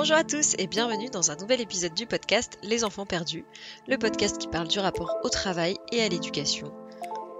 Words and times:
Bonjour 0.00 0.16
à 0.16 0.22
tous 0.22 0.54
et 0.58 0.68
bienvenue 0.68 1.10
dans 1.10 1.32
un 1.32 1.34
nouvel 1.34 1.60
épisode 1.60 1.92
du 1.92 2.06
podcast 2.06 2.56
Les 2.62 2.84
enfants 2.84 3.04
perdus, 3.04 3.44
le 3.88 3.98
podcast 3.98 4.38
qui 4.38 4.46
parle 4.46 4.68
du 4.68 4.78
rapport 4.78 5.16
au 5.24 5.28
travail 5.28 5.76
et 5.90 6.00
à 6.00 6.08
l'éducation. 6.08 6.72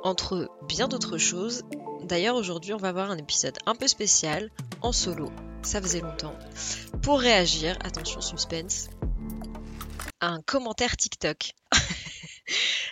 Entre 0.03 0.51
bien 0.67 0.89
d'autres 0.89 1.19
choses, 1.19 1.63
d'ailleurs 2.03 2.35
aujourd'hui 2.35 2.75
on 2.75 2.79
va 2.79 2.91
voir 2.91 3.13
un 3.13 3.17
épisode 3.17 3.57
un 3.67 3.77
peu 3.77 3.87
spécial, 3.87 4.51
en 4.83 4.91
solo, 4.91 5.31
ça 5.63 5.81
faisait 5.81 6.01
longtemps, 6.01 6.37
pour 7.01 7.21
réagir, 7.21 7.79
attention 7.85 8.21
suspense, 8.21 8.89
à 10.19 10.27
un 10.27 10.43
commentaire 10.43 10.97
TikTok. 10.97 11.53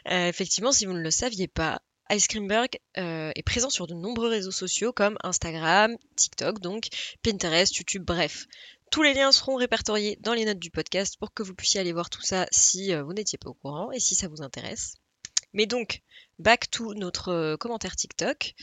Euh, 0.08 0.28
effectivement, 0.28 0.70
si 0.70 0.86
vous 0.86 0.92
ne 0.92 1.00
le 1.00 1.10
saviez 1.10 1.48
pas, 1.48 1.80
Ice 2.10 2.28
Creamberg 2.28 2.78
euh, 2.98 3.32
est 3.34 3.42
présent 3.42 3.70
sur 3.70 3.88
de 3.88 3.94
nombreux 3.94 4.28
réseaux 4.28 4.52
sociaux 4.52 4.92
comme 4.92 5.18
Instagram, 5.24 5.96
TikTok, 6.14 6.60
donc 6.60 6.86
Pinterest, 7.22 7.74
YouTube, 7.74 8.04
bref. 8.04 8.46
Tous 8.90 9.02
les 9.02 9.14
liens 9.14 9.32
seront 9.32 9.56
répertoriés 9.56 10.16
dans 10.20 10.34
les 10.34 10.44
notes 10.44 10.58
du 10.58 10.70
podcast 10.70 11.16
pour 11.18 11.32
que 11.32 11.42
vous 11.42 11.54
puissiez 11.54 11.80
aller 11.80 11.92
voir 11.92 12.10
tout 12.10 12.22
ça 12.22 12.46
si 12.50 12.92
euh, 12.92 13.02
vous 13.02 13.12
n'étiez 13.12 13.38
pas 13.38 13.50
au 13.50 13.54
courant 13.54 13.90
et 13.92 14.00
si 14.00 14.14
ça 14.14 14.28
vous 14.28 14.42
intéresse. 14.42 14.94
Mais 15.52 15.66
donc, 15.66 16.02
back 16.38 16.70
to 16.70 16.94
notre 16.94 17.30
euh, 17.30 17.56
commentaire 17.56 17.96
TikTok. 17.96 18.54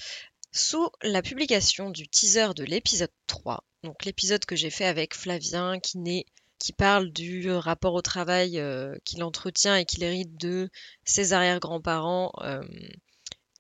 Sous 0.51 0.89
la 1.01 1.21
publication 1.23 1.89
du 1.89 2.07
teaser 2.07 2.53
de 2.55 2.63
l'épisode 2.63 3.11
3, 3.25 3.63
donc 3.83 4.05
l'épisode 4.05 4.45
que 4.45 4.55
j'ai 4.55 4.69
fait 4.69 4.85
avec 4.85 5.15
Flavien 5.15 5.79
qui, 5.79 6.25
qui 6.59 6.73
parle 6.73 7.11
du 7.11 7.51
rapport 7.51 7.95
au 7.95 8.03
travail 8.03 8.61
qu'il 9.03 9.23
entretient 9.23 9.75
et 9.75 9.85
qu'il 9.85 10.03
hérite 10.03 10.37
de 10.37 10.69
ses 11.05 11.33
arrière-grands-parents 11.33 12.33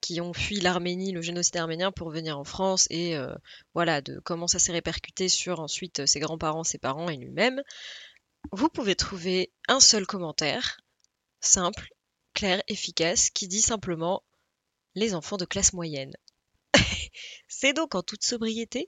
qui 0.03 0.19
ont 0.19 0.33
fui 0.33 0.59
l'Arménie, 0.59 1.13
le 1.13 1.21
génocide 1.21 1.55
arménien 1.55 1.93
pour 1.93 2.09
venir 2.09 2.37
en 2.37 2.43
France 2.43 2.87
et 2.89 3.15
euh, 3.15 3.33
voilà 3.73 4.01
de 4.01 4.19
comment 4.19 4.47
ça 4.47 4.59
s'est 4.59 4.73
répercuté 4.73 5.29
sur 5.29 5.61
ensuite 5.61 6.01
euh, 6.01 6.05
ses 6.05 6.19
grands-parents, 6.19 6.65
ses 6.65 6.77
parents 6.77 7.07
et 7.07 7.15
lui-même. 7.15 7.63
Vous 8.51 8.67
pouvez 8.67 8.95
trouver 8.95 9.53
un 9.69 9.79
seul 9.79 10.05
commentaire 10.05 10.81
simple, 11.39 11.87
clair, 12.33 12.61
efficace 12.67 13.29
qui 13.29 13.47
dit 13.47 13.61
simplement 13.61 14.23
les 14.93 15.15
enfants 15.15 15.37
de 15.37 15.45
classe 15.45 15.71
moyenne. 15.71 16.11
C'est 17.47 17.71
donc 17.71 17.95
en 17.95 18.03
toute 18.03 18.23
sobriété 18.23 18.85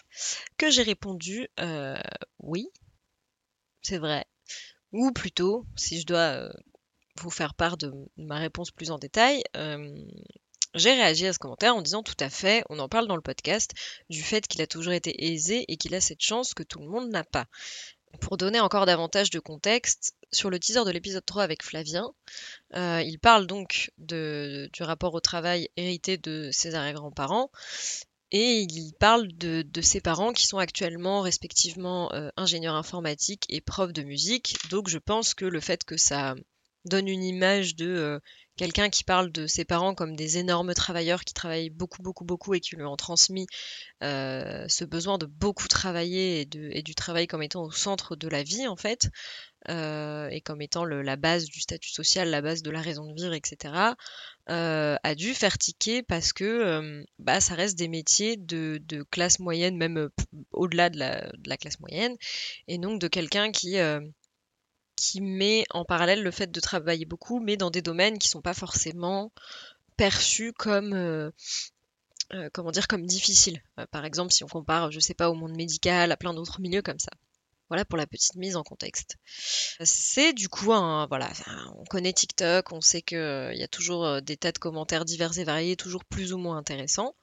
que 0.58 0.70
j'ai 0.70 0.84
répondu 0.84 1.48
euh, 1.62 1.96
oui, 2.40 2.68
c'est 3.82 4.00
vrai. 4.00 4.26
Ou 4.92 5.14
plutôt, 5.14 5.66
si 5.78 6.02
je 6.02 6.06
dois 6.06 6.52
vous 7.22 7.30
faire 7.30 7.54
part 7.54 7.78
de 7.78 7.94
ma 8.18 8.38
réponse 8.38 8.72
plus 8.72 8.92
en 8.92 8.98
détail, 8.98 9.44
j'ai 10.76 10.94
réagi 10.94 11.26
à 11.26 11.34
ce 11.34 11.40
commentaire 11.40 11.76
en 11.76 11.82
disant 11.82 12.04
tout 12.04 12.16
à 12.20 12.30
fait, 12.30 12.64
on 12.70 12.80
en 12.80 12.90
parle 12.90 13.08
dans 13.08 13.16
le 13.16 13.22
podcast, 13.22 13.72
du 14.10 14.22
fait 14.22 14.48
qu'il 14.48 14.62
a 14.62 14.68
toujours 14.68 14.94
été 14.94 15.32
aisé 15.32 15.66
et 15.68 15.78
qu'il 15.78 15.96
a 15.96 16.02
cette 16.02 16.22
chance 16.22 16.54
que 16.54 16.64
tout 16.64 16.80
le 16.80 16.88
monde 16.88 17.10
n'a 17.10 17.24
pas. 17.24 17.48
Pour 18.22 18.38
donner 18.38 18.60
encore 18.60 18.86
davantage 18.86 19.30
de 19.30 19.40
contexte, 19.40 20.16
sur 20.32 20.50
le 20.50 20.60
teaser 20.60 20.86
de 20.86 20.92
l'épisode 20.92 21.26
3 21.26 21.44
avec 21.44 21.64
Flavien, 21.64 22.12
euh, 22.76 23.02
il 23.06 23.20
parle 23.20 23.48
donc 23.48 23.92
du 23.98 24.70
rapport 24.82 25.14
au 25.14 25.20
travail 25.20 25.70
hérité 25.78 26.18
de 26.18 26.50
ses 26.52 26.76
arrière-grands-parents 26.76 27.50
et 28.32 28.62
il 28.62 28.94
parle 29.00 29.28
de, 29.38 29.66
ses 29.82 30.02
parents 30.02 30.34
qui 30.34 30.48
sont 30.48 30.58
actuellement 30.58 31.22
respectivement 31.22 32.12
euh, 32.14 32.30
ingénieurs 32.38 32.76
informatiques 32.76 33.46
et 33.50 33.62
profs 33.62 33.94
de 33.94 34.04
musique. 34.04 34.58
Donc 34.70 34.90
je 34.90 34.98
pense 34.98 35.34
que 35.34 35.46
le 35.46 35.60
fait 35.60 35.84
que 35.84 35.96
ça 35.96 36.36
donne 36.86 37.08
une 37.08 37.24
image 37.24 37.76
de 37.76 37.88
euh, 37.88 38.20
quelqu'un 38.56 38.90
qui 38.90 39.04
parle 39.04 39.32
de 39.32 39.48
ses 39.48 39.66
parents 39.66 39.96
comme 39.96 40.16
des 40.16 40.38
énormes 40.38 40.74
travailleurs 40.74 41.24
qui 41.24 41.34
travaillent 41.34 41.72
beaucoup, 41.72 42.02
beaucoup, 42.02 42.24
beaucoup 42.24 42.54
et 42.54 42.60
qui 42.60 42.76
lui 42.76 42.86
ont 42.86 42.96
transmis 42.96 43.48
euh, 44.04 44.66
ce 44.70 44.86
besoin 44.86 45.18
de 45.18 45.26
beaucoup 45.26 45.68
travailler 45.68 46.42
et, 46.42 46.82
du 46.84 46.96
travail 46.96 47.28
comme 47.28 47.44
étant 47.44 47.64
au 47.64 47.72
centre 47.72 48.16
de 48.16 48.28
la 48.28 48.44
vie, 48.44 48.68
en 48.68 48.78
fait, 48.78 49.10
euh, 49.70 50.30
et 50.30 50.42
comme 50.42 50.62
étant 50.62 50.86
la 50.86 51.16
base 51.16 51.46
du 51.46 51.60
statut 51.60 51.90
social, 51.90 52.30
la 52.30 52.42
base 52.42 52.62
de 52.62 52.72
la 52.72 52.82
raison 52.82 53.12
de 53.12 53.14
vivre, 53.20 53.34
etc., 53.34 53.74
a 54.48 55.16
dû 55.16 55.34
faire 55.34 55.58
tiquer 55.58 56.04
parce 56.04 56.32
que 56.32 57.04
bah, 57.18 57.42
ça 57.42 57.56
reste 57.56 57.78
des 57.78 57.88
métiers 57.88 58.38
de, 58.38 58.80
classe 59.10 59.40
moyenne, 59.40 59.76
même 59.76 60.10
au-delà 60.52 60.90
de 60.90 61.00
la, 61.00 61.58
classe 61.58 61.80
moyenne, 61.80 62.16
et 62.68 62.78
donc 62.78 63.02
de 63.02 63.08
quelqu'un 63.08 63.52
qui 63.52 63.80
qui 64.96 65.22
met 65.22 65.66
en 65.72 65.86
parallèle 65.86 66.24
le 66.24 66.32
fait 66.32 66.52
de 66.52 66.60
travailler 66.60 67.06
beaucoup, 67.06 67.40
mais 67.40 67.58
dans 67.58 67.72
des 67.72 67.82
domaines 67.82 68.18
qui 68.18 68.30
sont 68.30 68.42
pas 68.42 68.54
forcément 68.54 69.32
perçus 69.98 70.54
comme 70.54 70.94
euh, 70.94 71.32
euh, 72.34 72.72
dire 72.72 72.88
comme 72.88 73.06
difficiles. 73.06 73.62
Euh, 73.80 73.86
par 73.92 74.06
exemple, 74.06 74.34
si 74.34 74.44
on 74.44 74.48
compare, 74.48 74.92
je 74.92 75.00
sais 75.00 75.14
pas, 75.14 75.30
au 75.30 75.36
monde 75.36 75.56
médical, 75.56 76.12
à 76.12 76.18
plein 76.18 76.34
d'autres 76.34 76.60
milieux 76.62 76.82
comme 76.82 77.00
ça. 77.00 77.12
Voilà 77.70 77.84
pour 77.84 77.98
la 77.98 78.06
petite 78.06 78.36
mise 78.36 78.56
en 78.56 78.64
contexte. 78.64 79.18
C'est 79.80 80.34
du 80.34 80.50
coup 80.50 80.66
voilà, 80.66 81.32
on 81.76 81.84
connaît 81.86 82.14
TikTok, 82.14 82.72
on 82.72 82.80
sait 82.80 83.02
qu'il 83.02 83.18
y 83.56 83.64
a 83.64 83.68
toujours 83.68 84.22
des 84.22 84.38
tas 84.38 84.52
de 84.52 84.60
commentaires 84.60 85.04
divers 85.04 85.36
et 85.40 85.44
variés, 85.44 85.76
toujours 85.76 86.06
plus 86.06 86.32
ou 86.32 86.38
moins 86.38 86.58
intéressants. 86.58 87.16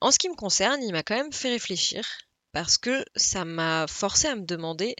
En 0.00 0.10
ce 0.10 0.18
qui 0.18 0.30
me 0.30 0.34
concerne, 0.34 0.82
il 0.82 0.92
m'a 0.92 1.02
quand 1.02 1.14
même 1.14 1.32
fait 1.32 1.50
réfléchir 1.50 2.06
parce 2.52 2.78
que 2.78 3.04
ça 3.16 3.44
m'a 3.44 3.86
forcé 3.86 4.28
à 4.28 4.34
me 4.34 4.46
demander 4.46 4.96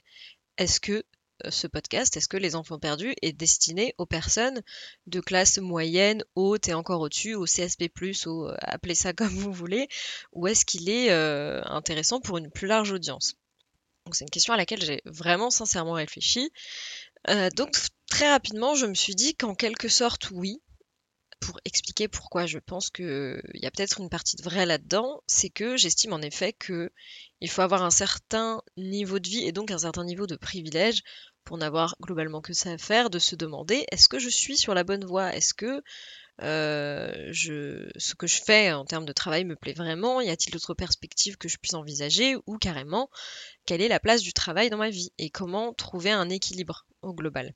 est-ce 0.59 0.79
que 0.79 1.05
ce 1.49 1.67
podcast, 1.67 2.17
est-ce 2.17 2.29
que 2.29 2.37
Les 2.37 2.57
Enfants 2.57 2.79
Perdus 2.79 3.15
est 3.23 3.33
destiné 3.33 3.95
aux 3.99 4.07
personnes 4.07 4.63
de 5.07 5.21
classe 5.21 5.59
moyenne, 5.59 6.23
haute 6.35 6.69
et 6.69 6.75
encore 6.75 7.01
au-dessus, 7.01 7.35
au 7.35 7.45
CSP+, 7.45 7.91
ou 8.27 8.47
euh, 8.47 8.57
appelez 8.61 8.95
ça 8.95 9.13
comme 9.15 9.29
vous 9.29 9.53
voulez, 9.53 9.89
ou 10.33 10.47
est-ce 10.47 10.65
qu'il 10.65 10.89
est, 10.89 11.11
euh, 11.11 11.63
intéressant 11.65 12.21
pour 12.21 12.39
une 12.39 12.51
plus 12.51 12.67
large 12.67 12.93
audience? 12.93 13.35
C'est 14.13 14.25
une 14.25 14.31
question 14.31 14.55
à 14.55 14.57
laquelle 14.57 14.83
j'ai 14.83 15.03
vraiment 15.05 15.51
sincèrement 15.51 15.93
réfléchi. 15.93 16.51
Euh, 17.29 17.49
donc 17.51 17.77
très 18.09 18.31
rapidement, 18.31 18.75
je 18.75 18.87
me 18.87 18.95
suis 18.95 19.15
dit 19.15 19.35
qu'en 19.35 19.55
quelque 19.55 19.89
sorte, 19.89 20.31
oui, 20.33 20.61
pour 21.41 21.59
expliquer 21.65 22.07
pourquoi 22.07 22.47
je 22.47 22.59
pense 22.59 22.91
qu'il 22.91 23.43
y 23.55 23.67
a 23.67 23.71
peut-être 23.71 24.01
une 24.01 24.11
partie 24.11 24.37
de 24.37 24.43
vrai 24.43 24.67
là-dedans, 24.67 25.23
c'est 25.27 25.51
que 25.51 25.77
j'estime 25.77 26.13
en 26.13 26.21
effet 26.21 26.53
que 26.53 26.93
il 27.41 27.51
faut 27.51 27.63
avoir 27.63 27.83
un 27.83 27.91
certain 27.91 28.63
niveau 28.77 29.19
de 29.19 29.29
vie 29.29 29.47
et 29.47 29.53
donc 29.53 29.71
un 29.71 29.79
certain 29.79 30.05
niveau 30.05 30.27
de 30.27 30.37
privilège 30.37 31.03
pour 31.45 31.57
n'avoir 31.57 31.97
globalement 32.01 32.43
que 32.43 32.53
ça 32.53 32.73
à 32.73 32.79
faire, 32.79 33.11
de 33.11 33.19
se 33.19 33.35
demander 33.35 33.87
est-ce 33.91 34.09
que 34.09 34.19
je 34.19 34.29
suis 34.29 34.57
sur 34.57 34.75
la 34.75 34.85
bonne 34.85 35.05
voie? 35.05 35.35
Est-ce 35.35 35.55
que 35.55 35.83
euh, 36.43 37.29
je, 37.33 37.91
ce 37.97 38.15
que 38.15 38.27
je 38.27 38.43
fais 38.43 38.73
en 38.73 38.85
termes 38.85 39.07
de 39.07 39.13
travail 39.13 39.45
me 39.45 39.57
plaît 39.57 39.73
vraiment? 39.73 40.21
Y 40.21 40.29
a-t-il 40.29 40.53
d'autres 40.53 40.75
perspectives 40.75 41.39
que 41.39 41.49
je 41.49 41.57
puisse 41.59 41.75
envisager? 41.75 42.37
Ou 42.47 42.59
carrément, 42.59 43.11
quelle 43.67 43.81
est 43.81 43.89
la 43.89 44.01
place 44.01 44.23
du 44.23 44.33
travail 44.33 44.71
dans 44.71 44.77
ma 44.77 44.91
vie? 44.91 45.13
Et 45.19 45.31
comment 45.31 45.73
trouver 45.73 46.11
un 46.11 46.29
équilibre 46.29 46.87
au 47.03 47.15
global? 47.15 47.55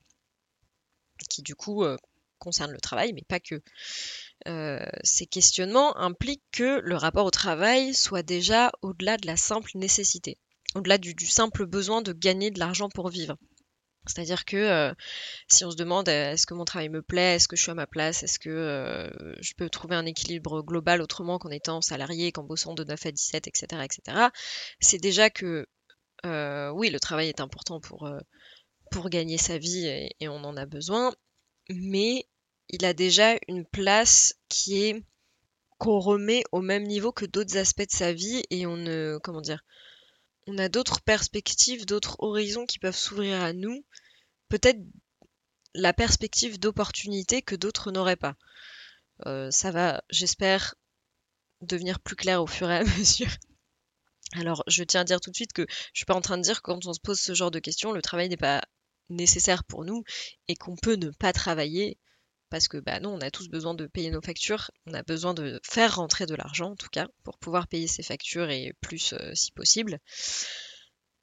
Qui 1.29 1.43
du 1.43 1.55
coup 1.55 1.85
euh, 1.85 1.97
concerne 2.45 2.71
le 2.71 2.81
travail, 2.81 3.13
mais 3.13 3.23
pas 3.27 3.41
que. 3.41 3.61
Euh, 4.47 4.85
ces 5.03 5.27
questionnements 5.27 5.97
impliquent 5.97 6.45
que 6.53 6.81
le 6.81 6.97
rapport 6.97 7.25
au 7.25 7.31
travail 7.31 7.95
soit 7.95 8.23
déjà 8.23 8.73
au-delà 8.83 9.17
de 9.17 9.27
la 9.27 9.37
simple 9.37 9.71
nécessité, 9.75 10.39
au-delà 10.75 10.99
du, 10.99 11.15
simple 11.27 11.67
besoin 11.67 12.03
de 12.03 12.13
gagner 12.13 12.51
de 12.51 12.59
l'argent 12.59 12.89
pour 12.89 13.09
vivre. 13.09 13.37
C'est-à-dire 14.07 14.45
que 14.45 14.59
euh, 14.59 14.93
si 15.49 15.65
on 15.65 15.71
se 15.71 15.77
demande 15.77 16.11
euh, 16.11 16.33
est-ce 16.33 16.47
que 16.47 16.53
mon 16.53 16.67
travail 16.67 16.91
me 16.91 17.01
plaît, 17.01 17.37
est-ce 17.37 17.49
que 17.49 17.57
je 17.57 17.63
suis 17.63 17.71
à 17.71 17.75
ma 17.75 17.87
place, 17.87 18.23
est-ce 18.23 18.39
que 18.39 19.11
je 19.41 19.55
peux 19.57 19.71
trouver 19.71 19.97
un 19.97 20.05
équilibre 20.05 20.63
global 20.63 21.01
autrement 21.01 21.39
qu'en 21.39 21.51
étant 21.51 21.81
salarié, 21.81 22.31
qu'en 22.31 22.45
bossant 22.45 22.75
de 22.75 22.85
9 22.85 23.07
à 23.07 23.13
17, 23.13 23.47
etc., 23.47 23.83
etc., 23.83 24.29
c'est 24.79 24.99
déjà 24.99 25.31
que 25.31 25.67
oui, 26.25 26.91
le 26.91 27.01
travail 27.01 27.29
est 27.29 27.41
important 27.41 27.81
pour, 27.81 28.11
pour 28.91 29.09
gagner 29.09 29.39
sa 29.39 29.59
vie 29.59 29.87
et, 29.87 30.29
on 30.29 30.45
en 30.45 30.57
a 30.57 30.67
besoin, 30.67 31.13
mais 31.69 32.27
il 32.69 32.85
a 32.85 32.95
déjà 32.95 33.37
une 33.49 33.65
place 33.65 34.35
qui 34.49 34.83
est 34.83 35.05
qu'on 35.79 35.99
remet 35.99 36.45
au 36.53 36.61
même 36.61 36.85
niveau 36.85 37.13
que 37.13 37.27
d'autres 37.27 37.57
aspects 37.57 37.87
de 37.87 37.91
sa 37.91 38.13
vie 38.13 38.43
et 38.51 38.67
on 38.67 38.77
ne 38.77 39.19
comment 39.23 39.41
dire 39.41 39.65
on 40.47 40.59
a 40.59 40.69
d'autres 40.69 41.01
perspectives, 41.01 41.87
d'autres 41.87 42.17
horizons 42.19 42.67
qui 42.67 42.79
peuvent 42.79 42.97
s'ouvrir 42.97 43.43
à 43.43 43.53
nous, 43.53 43.85
peut-être 44.49 44.81
la 45.75 45.93
perspective 45.93 46.59
d'opportunité 46.59 47.43
que 47.43 47.57
d'autres 47.57 47.91
n'auraient 47.91 48.17
pas. 48.17 48.37
Euh, 49.27 49.51
ça 49.51 49.71
va, 49.71 50.03
j'espère, 50.11 50.75
devenir 51.63 52.01
plus 52.01 52.17
clair 52.17 52.43
au 52.43 52.47
fur 52.47 52.71
et 52.71 52.77
à 52.77 52.85
mesure. 52.99 53.31
Alors, 54.33 54.65
je 54.67 54.85
tiens 54.85 55.03
à 55.03 55.05
dire 55.05 55.21
tout 55.21 55.31
de 55.31 55.37
suite 55.37 55.53
que 55.53 55.67
je 55.69 55.99
suis 55.99 56.05
pas 56.05 56.15
en 56.15 56.21
train 56.21 56.37
de 56.37 56.43
dire 56.43 56.57
que 56.57 56.71
quand 56.71 56.87
on 56.87 56.93
se 56.93 57.01
pose 57.01 57.21
ce 57.21 57.35
genre 57.35 57.51
de 57.51 57.59
questions, 57.59 57.93
le 57.93 58.03
travail 58.03 58.29
n'est 58.29 58.37
pas 58.37 58.63
nécessaire 59.09 59.65
pour 59.65 59.85
nous 59.85 60.03
et 60.49 60.57
qu'on 60.57 60.77
peut 60.77 60.97
ne 60.97 61.11
pas 61.11 61.33
travailler 61.33 61.99
parce 62.51 62.69
que 62.69 62.79
bah 62.79 63.01
non, 63.01 63.15
on 63.15 63.21
a 63.21 63.31
tous 63.31 63.49
besoin 63.49 63.75
de 63.75 63.87
payer 63.87 64.11
nos 64.11 64.23
factures, 64.23 64.71
on 64.87 64.95
a 64.95 65.03
besoin 65.03 65.35
de 65.35 65.61
faire 65.65 65.97
rentrer 65.97 66.27
de 66.27 66.35
l'argent 66.35 66.73
en 66.73 66.77
tout 66.77 66.89
cas 66.91 67.09
pour 67.23 67.39
pouvoir 67.39 67.69
payer 67.69 67.87
ses 67.87 68.03
factures 68.03 68.51
et 68.51 68.75
plus 68.81 69.13
euh, 69.13 69.33
si 69.35 69.53
possible. 69.53 69.99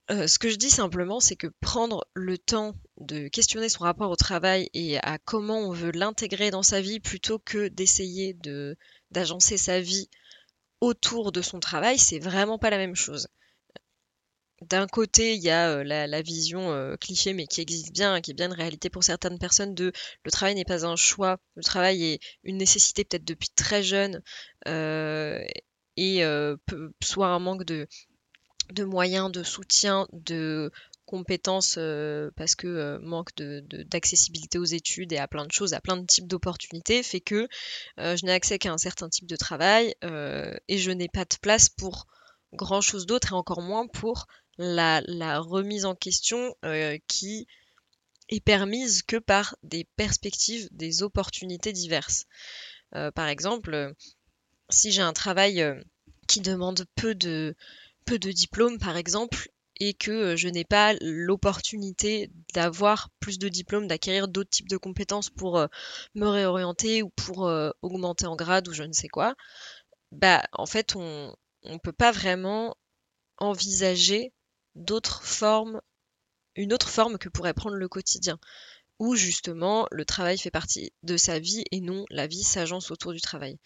Euh, 0.10 0.28
ce 0.28 0.40
que 0.40 0.50
je 0.50 0.58
dis 0.58 0.70
simplement, 0.70 1.20
c'est 1.20 1.36
que 1.38 1.48
prendre 1.62 2.06
le 2.14 2.38
temps 2.38 2.74
de 2.98 3.28
questionner 3.30 3.70
son 3.70 3.84
rapport 3.84 4.12
au 4.12 4.16
travail 4.16 4.70
et 4.74 4.98
à 4.98 5.20
comment 5.20 5.60
on 5.60 5.72
veut 5.72 5.92
l'intégrer 5.92 6.52
dans 6.52 6.64
sa 6.64 6.82
vie 6.82 7.00
plutôt 7.00 7.40
que 7.40 7.70
d'essayer 7.70 8.34
de 8.34 8.76
d'agencer 9.12 9.58
sa 9.58 9.80
vie 9.80 10.10
autour 10.82 11.32
de 11.32 11.42
son 11.42 11.60
travail, 11.60 11.98
c'est 11.98 12.20
vraiment 12.20 12.58
pas 12.58 12.72
la 12.72 12.78
même 12.78 12.96
chose. 12.96 13.28
D'un 14.62 14.88
côté, 14.88 15.36
il 15.36 15.42
y 15.42 15.50
a 15.50 15.84
la, 15.84 16.22
vision 16.22 16.96
cliché, 17.00 17.34
mais 17.34 17.48
qui 17.48 17.62
existe 17.62 17.92
bien, 17.94 18.22
qui 18.22 18.32
est 18.32 18.34
bien 18.34 18.48
une 18.48 18.54
réalité 18.54 18.90
pour 18.90 19.04
certaines 19.04 19.40
personnes, 19.40 19.74
de 19.74 19.92
le 20.24 20.32
travail 20.32 20.56
n'est 20.56 20.66
pas 20.66 20.86
un 20.86 20.96
choix, 20.96 21.40
le 21.56 21.64
travail 21.64 22.04
est 22.04 22.20
une 22.44 22.58
nécessité 22.58 23.04
peut-être 23.04 23.26
depuis 23.26 23.50
très 23.56 23.82
jeune, 23.82 24.22
et 24.66 26.24
soit 27.04 27.28
un 27.28 27.40
manque 27.40 27.66
de, 27.66 27.88
de 28.72 28.84
moyens, 28.84 29.32
de 29.32 29.44
soutien, 29.44 30.08
de 30.14 30.72
compétences 31.06 31.80
parce 32.36 32.56
que 32.56 32.98
manque 33.02 33.36
d'accessibilité 33.36 34.60
aux 34.60 34.64
études 34.64 35.12
et 35.12 35.18
à 35.18 35.28
plein 35.28 35.46
de 35.46 35.52
choses, 35.52 35.74
à 35.74 35.82
plein 35.82 35.98
de 35.98 36.06
types 36.06 36.28
d'opportunités, 36.28 37.02
fait 37.04 37.20
que 37.20 37.48
je 37.98 38.26
n'ai 38.26 38.32
accès 38.32 38.60
qu'à 38.60 38.72
un 38.72 38.78
certain 38.78 39.10
type 39.10 39.28
de 39.28 39.36
travail 39.36 39.96
et 40.68 40.78
je 40.78 40.92
n'ai 40.92 41.10
pas 41.10 41.26
de 41.26 41.36
place 41.42 41.68
pour 41.68 42.06
grand 42.54 42.82
chose 42.82 43.06
d'autre 43.06 43.32
et 43.32 43.36
encore 43.36 43.62
moins 43.62 43.88
pour 43.88 44.28
la, 44.62 45.40
remise 45.40 45.86
en 45.86 45.96
question 45.96 46.56
qui 47.08 47.48
est 48.30 48.40
permise 48.40 49.04
que 49.04 49.18
par 49.18 49.56
des 49.64 49.86
perspectives, 49.96 50.68
des 50.72 51.04
opportunités 51.04 51.74
diverses. 51.74 52.26
par 52.92 53.28
exemple, 53.28 53.94
si 54.70 54.92
j'ai 54.92 55.02
un 55.02 55.14
travail 55.14 55.66
qui 56.28 56.40
demande 56.40 56.86
peu 56.96 57.14
de, 57.14 57.56
peu 58.06 58.20
de 58.20 58.32
diplômes, 58.32 58.80
par 58.80 58.96
exemple, 58.96 59.50
et 59.82 59.96
que 59.96 60.12
euh, 60.12 60.36
je 60.36 60.48
n'ai 60.48 60.64
pas 60.64 60.94
l'opportunité 61.02 62.32
d'avoir 62.54 63.10
plus 63.20 63.40
de 63.40 63.50
diplômes, 63.50 63.88
d'acquérir 63.88 64.28
d'autres 64.28 64.52
types 64.52 64.70
de 64.70 64.78
compétences 64.78 65.32
pour 65.32 65.58
euh, 65.58 65.68
me 66.14 66.28
réorienter 66.28 67.02
ou 67.02 67.10
pour 67.10 67.48
euh, 67.48 67.72
augmenter 67.82 68.28
en 68.28 68.36
grade 68.36 68.68
ou 68.68 68.74
je 68.74 68.84
ne 68.84 68.94
sais 68.94 69.08
quoi, 69.08 69.36
bah 70.12 70.44
en 70.54 70.68
fait 70.68 70.96
on 70.96 71.36
ne 71.66 71.78
peut 71.80 71.94
pas 71.94 72.12
vraiment 72.12 72.76
envisager 73.38 74.34
d'autres 74.76 75.24
formes, 75.24 75.82
une 76.56 76.74
autre 76.74 76.90
forme 76.90 77.18
que 77.18 77.30
pourrait 77.30 77.54
prendre 77.54 77.76
le 77.76 77.88
quotidien, 77.88 78.40
où 79.00 79.16
justement 79.16 79.88
le 79.92 80.06
travail 80.06 80.38
fait 80.38 80.52
partie 80.52 80.94
de 81.04 81.18
sa 81.18 81.40
vie 81.40 81.64
et 81.72 81.82
non 81.82 82.06
la 82.10 82.28
vie 82.28 82.44
s'agence 82.44 82.92
autour 82.92 83.14
du 83.14 83.22
travail. 83.22 83.58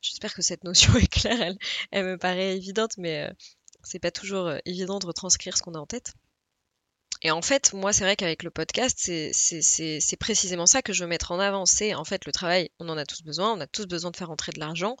J'espère 0.00 0.34
que 0.34 0.42
cette 0.42 0.64
notion 0.64 0.94
est 0.96 1.06
claire, 1.06 1.54
elle, 1.90 2.04
me 2.04 2.18
paraît 2.18 2.56
évidente, 2.56 2.96
mais 2.98 3.30
c'est 3.82 3.98
pas 3.98 4.10
toujours 4.10 4.48
euh, 4.48 4.58
évident 4.66 4.98
de 4.98 5.06
retranscrire 5.06 5.56
ce 5.56 5.62
qu'on 5.62 5.74
a 5.74 5.78
en 5.78 5.86
tête. 5.86 6.14
Et 7.22 7.30
en 7.30 7.40
fait, 7.40 7.72
moi, 7.72 7.94
c'est 7.94 8.04
vrai 8.04 8.16
qu'avec 8.16 8.42
le 8.42 8.50
podcast, 8.50 8.98
c'est 8.98 10.16
précisément 10.20 10.66
ça 10.66 10.82
que 10.82 10.92
je 10.92 11.04
veux 11.04 11.08
mettre 11.08 11.32
en 11.32 11.40
avant. 11.40 11.64
C'est 11.64 11.94
en 11.94 12.04
fait 12.04 12.26
le 12.26 12.32
travail, 12.32 12.70
on 12.80 12.88
en 12.90 12.98
a 12.98 13.06
tous 13.06 13.22
besoin, 13.22 13.52
on 13.52 13.60
a 13.60 13.66
tous 13.66 13.86
besoin 13.86 14.10
de 14.10 14.16
faire 14.16 14.30
entrer 14.30 14.52
de 14.52 14.60
l'argent. 14.60 14.98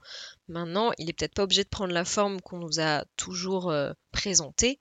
Maintenant, 0.48 0.92
il 0.96 1.10
est 1.10 1.12
peut-être 1.12 1.34
pas 1.34 1.42
obligé 1.42 1.64
de 1.64 1.68
prendre 1.68 1.92
la 1.92 2.06
forme 2.06 2.40
qu'on 2.40 2.58
nous 2.58 2.80
a 2.80 3.04
toujours 3.18 3.70
euh, 3.70 3.92
présentée. 4.10 4.80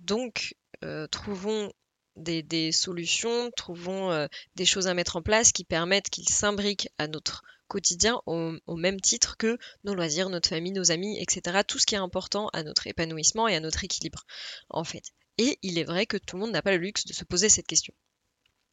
Donc, 0.00 0.54
euh, 0.84 1.06
trouvons 1.06 1.72
des, 2.16 2.72
solutions, 2.72 3.50
trouvons 3.56 4.28
des 4.54 4.66
choses 4.66 4.88
à 4.88 4.94
mettre 4.94 5.16
en 5.16 5.22
place 5.22 5.52
qui 5.52 5.64
permettent 5.64 6.10
qu'il 6.10 6.28
s'imbriquent 6.28 6.88
à 6.98 7.06
notre 7.06 7.42
quotidien 7.70 8.20
au, 8.26 8.76
même 8.76 9.00
titre 9.00 9.36
que 9.38 9.56
nos 9.84 9.94
loisirs, 9.94 10.28
notre 10.28 10.50
famille, 10.50 10.72
nos 10.72 10.90
amis, 10.90 11.18
etc. 11.18 11.60
Tout 11.66 11.78
ce 11.78 11.86
qui 11.86 11.94
est 11.94 11.98
important 11.98 12.48
à 12.52 12.62
notre 12.62 12.86
épanouissement 12.86 13.48
et 13.48 13.54
à 13.54 13.60
notre 13.60 13.84
équilibre, 13.84 14.26
en 14.68 14.84
fait. 14.84 15.04
Et 15.38 15.58
il 15.62 15.78
est 15.78 15.84
vrai 15.84 16.04
que 16.04 16.18
tout 16.18 16.36
le 16.36 16.42
monde 16.42 16.52
n'a 16.52 16.62
pas 16.62 16.72
le 16.72 16.78
luxe 16.78 17.06
de 17.06 17.14
se 17.14 17.24
poser 17.24 17.48
cette 17.48 17.68
question. 17.68 17.94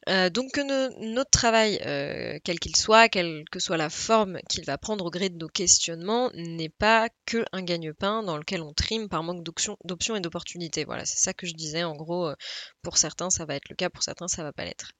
Euh, 0.08 0.30
donc 0.30 0.52
que 0.52 1.04
notre 1.12 1.30
travail, 1.30 1.80
euh, 1.84 2.38
quel 2.44 2.58
qu'il 2.60 2.76
soit, 2.76 3.08
quelle 3.08 3.44
que 3.50 3.58
soit 3.58 3.76
la 3.76 3.90
forme 3.90 4.38
qu'il 4.48 4.64
va 4.64 4.78
prendre 4.78 5.04
au 5.04 5.10
gré 5.10 5.28
de 5.28 5.36
nos 5.36 5.48
questionnements, 5.48 6.30
n'est 6.34 6.68
pas 6.68 7.08
que 7.26 7.44
un 7.52 7.62
gagne-pain 7.62 8.22
dans 8.22 8.38
lequel 8.38 8.62
on 8.62 8.72
trime 8.72 9.08
par 9.08 9.22
manque 9.22 9.42
d'options 9.42 10.16
et 10.16 10.20
d'opportunités. 10.20 10.84
Voilà, 10.84 11.04
c'est 11.04 11.18
ça 11.18 11.34
que 11.34 11.46
je 11.46 11.52
disais. 11.52 11.82
En 11.82 11.96
gros, 11.96 12.28
euh, 12.28 12.34
pour 12.82 12.96
certains, 12.96 13.28
ça 13.28 13.44
va 13.44 13.56
être 13.56 13.68
le 13.68 13.76
cas, 13.76 13.90
pour 13.90 14.02
certains, 14.02 14.28
ça 14.28 14.42
va 14.44 14.52
pas 14.52 14.64
l'être. 14.64 14.92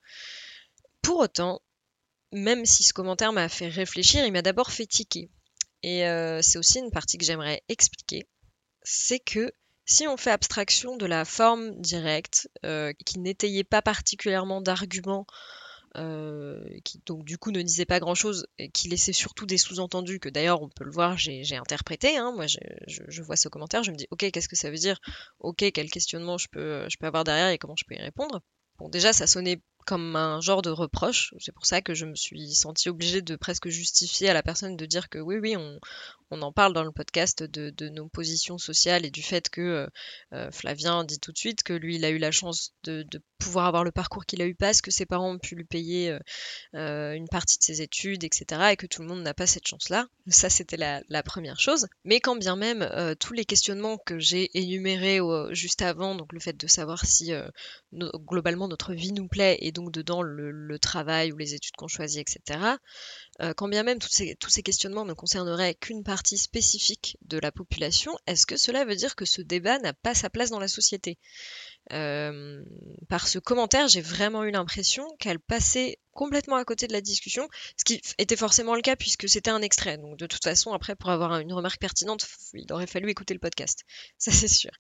Pour 1.00 1.20
autant, 1.20 1.62
même 2.32 2.66
si 2.66 2.82
ce 2.82 2.92
commentaire 2.92 3.32
m'a 3.32 3.48
fait 3.48 3.68
réfléchir, 3.68 4.26
il 4.26 4.32
m'a 4.32 4.42
d'abord 4.42 4.72
fait 4.72 4.86
tiquer. 4.86 5.30
Et 5.82 6.02
c'est 6.42 6.58
aussi 6.58 6.80
une 6.80 6.90
partie 6.90 7.18
que 7.18 7.24
j'aimerais 7.24 7.62
expliquer. 7.68 8.26
C'est 8.82 9.20
que 9.20 9.52
si 9.88 10.06
on 10.06 10.18
fait 10.18 10.30
abstraction 10.30 10.96
de 10.96 11.06
la 11.06 11.24
forme 11.24 11.74
directe, 11.80 12.48
euh, 12.64 12.92
qui 13.06 13.18
n'étayait 13.18 13.64
pas 13.64 13.80
particulièrement 13.80 14.60
d'arguments, 14.60 15.26
euh, 15.96 16.62
qui 16.84 17.00
donc 17.06 17.24
du 17.24 17.38
coup 17.38 17.50
ne 17.50 17.62
disait 17.62 17.86
pas 17.86 17.98
grand 17.98 18.14
chose, 18.14 18.46
et 18.58 18.68
qui 18.68 18.88
laissait 18.88 19.14
surtout 19.14 19.46
des 19.46 19.56
sous-entendus, 19.56 20.20
que 20.20 20.28
d'ailleurs 20.28 20.62
on 20.62 20.68
peut 20.68 20.84
le 20.84 20.90
voir, 20.90 21.16
j'ai 21.16 21.56
interprété, 21.56 22.18
hein, 22.18 22.32
moi 22.32 22.46
je, 22.46 23.22
vois 23.22 23.36
ce 23.36 23.48
commentaire, 23.48 23.82
je 23.82 23.90
me 23.90 23.96
dis 23.96 24.06
ok 24.10 24.30
qu'est-ce 24.30 24.48
que 24.48 24.56
ça 24.56 24.70
veut 24.70 24.76
dire, 24.76 25.00
ok 25.40 25.72
quel 25.72 25.90
questionnement 25.90 26.36
je 26.36 26.48
peux 26.50 26.86
avoir 27.00 27.24
derrière 27.24 27.48
et 27.48 27.56
comment 27.56 27.76
je 27.76 27.84
peux 27.86 27.94
y 27.94 28.00
répondre? 28.00 28.42
Bon 28.78 28.90
déjà 28.90 29.14
ça 29.14 29.26
sonnait 29.26 29.62
comme 29.88 30.16
un 30.16 30.38
genre 30.42 30.60
de 30.60 30.68
reproche. 30.68 31.32
C'est 31.38 31.54
pour 31.54 31.64
ça 31.64 31.80
que 31.80 31.94
je 31.94 32.04
me 32.04 32.14
suis 32.14 32.54
sentie 32.54 32.90
obligée 32.90 33.22
de 33.22 33.36
presque 33.36 33.68
justifier 33.68 34.28
à 34.28 34.34
la 34.34 34.42
personne 34.42 34.76
de 34.76 34.84
dire 34.84 35.08
que 35.08 35.18
oui, 35.18 35.38
oui, 35.38 35.56
on, 35.56 35.80
on 36.30 36.42
en 36.42 36.52
parle 36.52 36.72
dans 36.72 36.84
le 36.84 36.92
podcast 36.92 37.42
de, 37.42 37.88
nos 37.88 38.08
positions 38.08 38.58
sociales 38.58 39.06
et 39.06 39.10
du 39.10 39.22
fait 39.22 39.48
que 39.48 39.60
euh, 39.60 39.86
euh, 40.34 40.50
Flavien 40.50 41.04
dit 41.04 41.18
tout 41.18 41.32
de 41.32 41.38
suite 41.38 41.62
que 41.62 41.72
lui, 41.72 41.96
il 41.96 42.04
a 42.04 42.10
eu 42.10 42.18
la 42.18 42.30
chance 42.30 42.74
de, 42.84 43.04
pouvoir 43.38 43.66
avoir 43.66 43.84
le 43.84 43.92
parcours 43.92 44.26
qu'il 44.26 44.42
a 44.42 44.46
eu 44.46 44.54
parce 44.56 44.82
que 44.82 44.90
ses 44.90 45.06
parents 45.06 45.30
ont 45.34 45.38
pu 45.38 45.54
lui 45.54 45.64
payer 45.64 46.18
euh, 46.74 47.12
une 47.12 47.28
partie 47.28 47.56
de 47.56 47.62
ses 47.62 47.82
études, 47.82 48.24
etc. 48.24 48.72
et 48.72 48.76
que 48.76 48.86
tout 48.86 49.00
le 49.00 49.06
monde 49.06 49.22
n'a 49.22 49.32
pas 49.32 49.46
cette 49.46 49.66
chance-là. 49.66 50.08
Ça, 50.26 50.50
c'était 50.50 50.76
la, 50.76 51.22
première 51.22 51.60
chose. 51.60 51.86
Mais 52.04 52.18
quand 52.18 52.34
bien 52.34 52.56
même 52.56 52.86
tous 53.20 53.34
les 53.34 53.44
questionnements 53.44 53.96
que 53.96 54.18
j'ai 54.18 54.50
énumérés 54.58 55.20
juste 55.50 55.82
avant, 55.82 56.16
donc 56.16 56.32
le 56.32 56.40
fait 56.40 56.56
de 56.56 56.66
savoir 56.66 57.06
si 57.06 57.32
globalement 57.92 58.66
notre 58.66 58.92
vie 58.92 59.12
nous 59.12 59.28
plaît 59.28 59.56
et 59.60 59.70
donc 59.78 59.92
dedans 59.92 60.22
le, 60.22 60.78
travail 60.78 61.32
ou 61.32 61.36
les 61.36 61.54
études 61.54 61.76
qu'on 61.76 61.88
choisit, 61.88 62.20
etc. 62.20 62.76
quand 63.56 63.68
bien 63.68 63.82
même 63.82 63.98
tous 63.98 64.50
ces 64.50 64.62
questionnements 64.62 65.04
ne 65.04 65.12
concerneraient 65.12 65.74
qu'une 65.74 66.02
partie 66.02 66.38
spécifique 66.38 67.16
de 67.22 67.38
la 67.38 67.52
population, 67.52 68.16
est-ce 68.26 68.46
que 68.46 68.56
cela 68.56 68.84
veut 68.84 68.96
dire 68.96 69.16
que 69.16 69.24
ce 69.24 69.42
débat 69.42 69.78
n'a 69.78 69.92
pas 69.92 70.14
sa 70.14 70.30
place 70.30 70.50
dans 70.50 70.60
la 70.60 70.68
société? 70.68 71.18
Euh, 71.92 72.62
Par 73.08 73.28
ce 73.28 73.38
commentaire, 73.38 73.88
j'ai 73.88 74.00
vraiment 74.00 74.44
eu 74.44 74.50
l'impression 74.50 75.06
qu'elle 75.18 75.40
passait 75.40 75.98
complètement 76.18 76.56
à 76.56 76.64
côté 76.64 76.88
de 76.88 76.92
la 76.92 77.00
discussion, 77.00 77.48
ce 77.76 77.84
qui 77.84 78.02
était 78.18 78.34
forcément 78.34 78.74
le 78.74 78.82
cas 78.82 78.96
puisque 78.96 79.28
c'était 79.28 79.50
un 79.50 79.62
extrait. 79.62 79.98
Donc 79.98 80.18
de 80.18 80.26
toute 80.26 80.42
façon, 80.42 80.72
après, 80.72 80.96
pour 80.96 81.10
avoir 81.10 81.38
une 81.38 81.52
remarque 81.52 81.78
pertinente, 81.78 82.26
il 82.54 82.72
aurait 82.72 82.88
fallu 82.88 83.08
écouter 83.08 83.34
le 83.34 83.40
podcast. 83.40 83.84
Ça 84.18 84.32
c'est 84.32 84.48
sûr. 84.48 84.72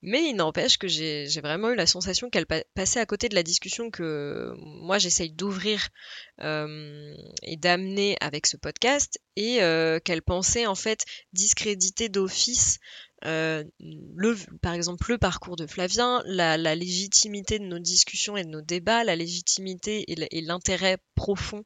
Mais 0.00 0.24
il 0.30 0.36
n'empêche 0.36 0.78
que 0.78 0.88
j'ai 0.88 1.26
vraiment 1.42 1.68
eu 1.68 1.74
la 1.74 1.86
sensation 1.86 2.30
qu'elle 2.30 2.46
passait 2.46 2.98
à 2.98 3.04
côté 3.04 3.28
de 3.28 3.34
la 3.34 3.42
discussion 3.42 3.90
que 3.90 4.54
moi 4.56 4.98
j'essaye 4.98 5.32
d'ouvrir 5.32 5.88
euh, 6.40 7.14
et 7.42 7.58
d'amener 7.58 8.16
avec 8.22 8.46
ce 8.46 8.56
podcast 8.56 9.20
et 9.36 9.62
euh, 9.62 10.00
qu'elle 10.00 10.22
pensait 10.22 10.64
en 10.64 10.74
fait 10.74 11.04
discréditer 11.34 12.08
d'office 12.08 12.78
euh, 13.26 13.64
le, 13.80 14.34
par 14.62 14.72
exemple 14.72 15.10
le 15.10 15.18
parcours 15.18 15.56
de 15.56 15.66
Flavien, 15.66 16.22
la, 16.24 16.56
légitimité 16.74 17.58
de 17.58 17.64
nos 17.64 17.78
discussions 17.78 18.36
et 18.36 18.44
de 18.44 18.48
nos 18.48 18.62
débats, 18.62 19.04
la 19.04 19.16
légitimité 19.16 20.04
et 20.08 20.40
l'intérêt 20.40 20.98
profond 21.14 21.62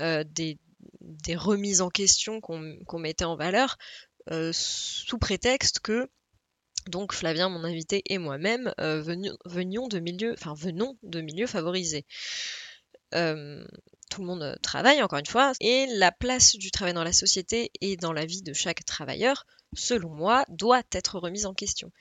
euh, 0.00 0.22
des, 0.24 0.58
remises 1.34 1.80
en 1.80 1.88
question 1.88 2.40
qu'on 2.40 2.98
mettait 2.98 3.24
en 3.24 3.36
valeur, 3.36 3.76
euh, 4.30 4.50
sous 4.52 5.18
prétexte 5.18 5.80
que 5.80 6.08
donc 6.88 7.12
Flavien, 7.12 7.48
mon 7.48 7.64
invité, 7.64 8.02
et 8.06 8.18
moi-même 8.18 8.72
venions, 8.78 9.88
de 9.88 9.98
milieux, 9.98 10.34
enfin 10.34 10.54
venons 10.54 10.96
de 11.02 11.20
milieux 11.20 11.48
favorisés. 11.48 12.04
Tout 14.10 14.20
le 14.20 14.26
monde 14.26 14.58
travaille, 14.62 15.02
encore 15.02 15.18
une 15.18 15.26
fois, 15.26 15.52
et 15.60 15.86
la 15.86 16.12
place 16.12 16.56
du 16.56 16.70
travail 16.70 16.94
dans 16.94 17.04
la 17.04 17.12
société 17.12 17.70
et 17.80 17.96
dans 17.96 18.12
la 18.12 18.26
vie 18.26 18.42
de 18.42 18.52
chaque 18.52 18.84
travailleur 18.84 19.44
selon 19.74 20.10
moi, 20.10 20.44
doit 20.48 20.82
être 20.92 21.18
remise 21.18 21.46
en 21.46 21.54
question. 21.54 21.92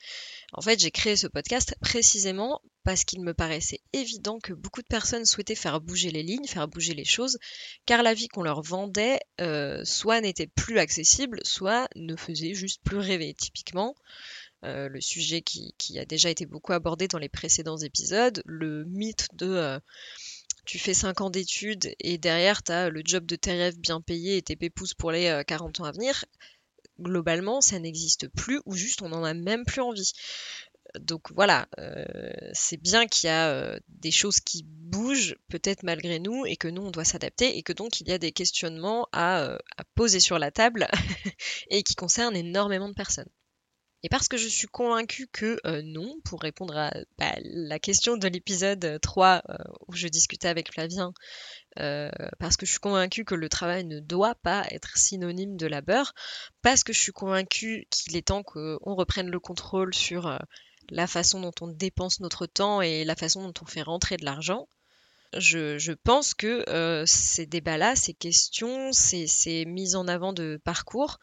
En 0.53 0.61
fait, 0.61 0.79
j'ai 0.79 0.91
créé 0.91 1.15
ce 1.15 1.27
podcast 1.27 1.75
précisément 1.81 2.61
parce 2.83 3.03
qu'il 3.03 3.21
me 3.21 3.33
paraissait 3.33 3.81
évident 3.93 4.39
que 4.39 4.53
beaucoup 4.53 4.81
de 4.81 4.87
personnes 4.87 5.25
souhaitaient 5.25 5.55
faire 5.55 5.81
bouger 5.81 6.11
les 6.11 6.23
lignes, 6.23 6.47
faire 6.47 6.67
bouger 6.67 6.93
les 6.93 7.05
choses, 7.05 7.37
car 7.85 8.03
la 8.03 8.13
vie 8.13 8.27
qu'on 8.27 8.43
leur 8.43 8.61
vendait 8.61 9.19
euh, 9.41 9.83
soit 9.83 10.21
n'était 10.21 10.47
plus 10.47 10.79
accessible, 10.79 11.39
soit 11.43 11.87
ne 11.95 12.15
faisait 12.15 12.53
juste 12.53 12.81
plus 12.83 12.97
rêver. 12.97 13.33
Typiquement, 13.33 13.95
euh, 14.63 14.87
le 14.87 15.01
sujet 15.01 15.41
qui, 15.41 15.73
a 15.97 16.05
déjà 16.05 16.29
été 16.29 16.45
beaucoup 16.45 16.73
abordé 16.73 17.07
dans 17.07 17.19
les 17.19 17.29
précédents 17.29 17.77
épisodes, 17.77 18.41
le 18.45 18.85
mythe 18.85 19.27
de... 19.33 19.47
Euh, 19.47 19.79
tu 20.65 20.79
fais 20.79 20.93
5 20.93 21.21
ans 21.21 21.29
d'études 21.29 21.93
et 21.99 22.17
derrière, 22.17 22.63
tu 22.63 22.71
as 22.71 22.89
le 22.89 23.01
job 23.05 23.25
de 23.25 23.35
tes 23.35 23.51
rêves 23.51 23.79
bien 23.79 24.01
payé 24.01 24.37
et 24.37 24.41
tes 24.41 24.55
pépouses 24.55 24.93
pour 24.93 25.11
les 25.11 25.43
40 25.47 25.81
ans 25.81 25.85
à 25.85 25.91
venir 25.91 26.25
globalement, 26.99 27.61
ça 27.61 27.79
n'existe 27.79 28.27
plus 28.29 28.61
ou 28.65 28.75
juste 28.75 29.01
on 29.01 29.09
n'en 29.09 29.23
a 29.23 29.33
même 29.33 29.65
plus 29.65 29.81
envie. 29.81 30.13
Donc 30.99 31.31
voilà, 31.33 31.67
euh, 31.79 32.29
c'est 32.53 32.81
bien 32.81 33.07
qu'il 33.07 33.27
y 33.27 33.31
a 33.31 33.49
euh, 33.49 33.79
des 33.89 34.11
choses 34.11 34.39
qui 34.39 34.63
bougent 34.65 35.35
peut-être 35.49 35.83
malgré 35.83 36.19
nous 36.19 36.45
et 36.45 36.55
que 36.55 36.69
nous 36.69 36.83
on 36.83 36.91
doit 36.91 37.03
s'adapter 37.03 37.57
et 37.57 37.63
que 37.63 37.73
donc 37.73 37.99
il 37.99 38.07
y 38.07 38.13
a 38.13 38.17
des 38.17 38.31
questionnements 38.31 39.07
euh, 39.15 39.57
à 39.77 39.83
poser 39.95 40.19
sur 40.19 40.39
la 40.39 40.51
table 40.51 40.87
et 41.69 41.83
qui 41.83 41.95
concernent 41.95 42.35
énormément 42.35 42.87
de 42.87 42.93
personnes. 42.93 43.29
Et 44.05 44.09
parce 44.09 44.27
que 44.27 44.37
je 44.37 44.47
suis 44.47 44.67
convaincue 44.67 45.25
que 45.25 45.59
euh, 45.65 45.81
non, 45.83 46.15
pour 46.25 46.39
répondre 46.39 46.77
à 46.77 46.91
bah, 47.17 47.33
la 47.41 47.79
question 47.79 48.17
de 48.17 48.27
l'épisode 48.27 48.99
3 49.01 49.41
euh, 49.49 49.55
où 49.87 49.95
je 49.95 50.07
discutais 50.07 50.47
avec 50.47 50.71
Flavien, 50.71 51.11
euh, 51.79 52.11
parce 52.37 52.55
que 52.55 52.67
je 52.67 52.71
suis 52.71 52.79
convaincue 52.79 53.25
que 53.25 53.33
le 53.33 53.49
travail 53.49 53.83
ne 53.83 53.99
doit 53.99 54.35
pas 54.35 54.63
être 54.69 54.95
synonyme 54.95 55.57
de 55.57 55.65
labeur, 55.65 56.13
parce 56.61 56.83
que 56.83 56.93
je 56.93 56.99
suis 56.99 57.13
convaincue 57.13 57.87
qu'il 57.89 58.15
est 58.15 58.27
temps 58.27 58.43
qu'on 58.43 58.93
reprenne 58.93 59.31
le 59.31 59.39
contrôle 59.39 59.95
sur 59.95 60.37
la 60.89 61.07
façon 61.07 61.41
dont 61.41 61.55
on 61.61 61.67
dépense 61.67 62.19
notre 62.19 62.45
temps 62.45 62.81
et 62.81 63.05
la 63.05 63.15
façon 63.15 63.41
dont 63.41 63.59
on 63.63 63.65
fait 63.65 63.81
rentrer 63.81 64.17
de 64.17 64.25
l'argent. 64.25 64.67
Je, 65.35 65.93
pense 65.93 66.35
que 66.35 66.63
ces 67.07 67.47
débats-là, 67.47 67.95
ces 67.95 68.13
questions, 68.13 68.91
ces 68.91 69.65
mises 69.65 69.95
en 69.95 70.07
avant 70.07 70.31
de 70.31 70.61
parcours 70.63 71.17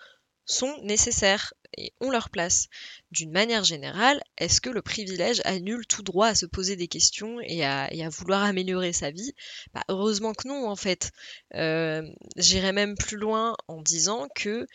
sont 0.45 0.77
nécessaires 0.83 1.55
et 1.77 1.93
ont 2.01 2.11
leur 2.11 2.31
place. 2.31 2.69
D'une 3.11 3.31
manière 3.31 3.65
générale, 3.65 4.23
est-ce 4.39 4.61
que 4.61 4.71
le 4.71 4.83
privilège 4.83 5.41
annule 5.45 5.87
tout 5.87 6.03
droit 6.03 6.29
à 6.29 6.35
se 6.35 6.47
poser 6.47 6.77
des 6.77 6.89
questions 6.89 7.41
et 7.41 7.65
à, 7.65 7.89
vouloir 8.11 8.43
améliorer 8.43 8.93
sa 8.93 9.11
vie? 9.11 9.35
Bah, 9.73 9.83
Heureusement 9.89 10.35
que 10.35 10.49
non, 10.49 10.69
en 10.69 10.77
fait. 10.77 11.13
Euh, 11.55 12.03
j'irais 12.37 12.73
même 12.73 12.97
plus 12.97 13.17
loin 13.17 13.57
en 13.69 13.81
disant 13.81 14.29
que 14.35 14.67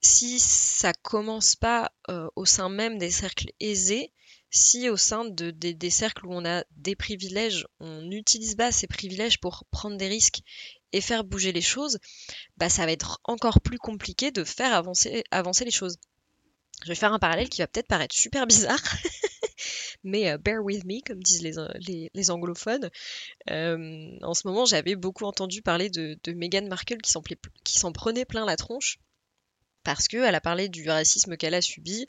si 0.00 0.40
ça 0.40 0.92
commence 0.92 1.54
pas 1.54 1.92
euh, 2.08 2.28
au 2.34 2.44
sein 2.44 2.68
même 2.68 2.98
des 2.98 3.10
cercles 3.10 3.52
aisés, 3.60 4.12
si 4.50 4.90
au 4.90 4.98
sein 4.98 5.24
de, 5.24 5.50
des 5.50 5.90
cercles 5.90 6.26
où 6.26 6.34
on 6.34 6.44
a 6.44 6.64
des 6.76 6.94
privilèges, 6.94 7.66
on 7.80 8.02
n'utilise 8.02 8.54
pas 8.54 8.70
ces 8.70 8.86
privilèges 8.86 9.40
pour 9.40 9.64
prendre 9.70 9.96
des 9.96 10.08
risques 10.08 10.42
et 10.92 11.00
faire 11.00 11.24
bouger 11.24 11.52
les 11.52 11.62
choses, 11.62 11.98
bah 12.56 12.68
ça 12.68 12.86
va 12.86 12.92
être 12.92 13.20
encore 13.24 13.60
plus 13.60 13.78
compliqué 13.78 14.30
de 14.30 14.44
faire 14.44 14.72
avancer, 14.74 15.24
les 15.64 15.70
choses. 15.70 15.98
Je 16.82 16.88
vais 16.88 16.94
faire 16.94 17.12
un 17.12 17.18
parallèle 17.18 17.48
qui 17.48 17.60
va 17.60 17.66
peut-être 17.66 17.86
paraître 17.86 18.14
super 18.14 18.46
bizarre, 18.46 18.82
mais 20.04 20.30
euh, 20.30 20.38
bear 20.38 20.62
with 20.62 20.84
me, 20.84 21.00
comme 21.06 21.22
disent 21.22 21.42
les, 21.42 22.10
les 22.12 22.30
anglophones. 22.30 22.90
Euh, 23.50 24.18
en 24.22 24.34
ce 24.34 24.46
moment, 24.48 24.64
j'avais 24.64 24.96
beaucoup 24.96 25.24
entendu 25.24 25.62
parler 25.62 25.90
de, 25.90 26.18
Meghan 26.32 26.66
Markle 26.66 27.00
qui 27.00 27.78
s'en 27.78 27.92
prenait 27.92 28.24
plein 28.24 28.44
la 28.44 28.56
tronche 28.56 28.98
parce 29.84 30.08
qu'elle 30.08 30.34
a 30.34 30.40
parlé 30.40 30.68
du 30.68 30.88
racisme 30.88 31.36
qu'elle 31.36 31.54
a 31.54 31.60
subi 31.60 32.06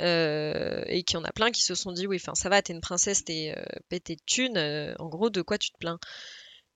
euh, 0.00 0.82
et 0.86 1.04
qu'il 1.04 1.16
y 1.16 1.20
en 1.20 1.24
a 1.24 1.32
plein 1.32 1.50
qui 1.50 1.62
se 1.62 1.74
sont 1.74 1.92
dit 1.92 2.06
oui, 2.06 2.16
enfin 2.20 2.34
ça 2.34 2.48
va, 2.48 2.60
t'es 2.62 2.72
une 2.72 2.80
princesse, 2.80 3.24
t'es 3.24 3.54
euh, 3.56 3.64
pété 3.88 4.16
de 4.16 4.22
thunes, 4.26 4.94
en 4.98 5.08
gros 5.08 5.30
de 5.30 5.42
quoi 5.42 5.58
tu 5.58 5.70
te 5.70 5.78
plains? 5.78 5.98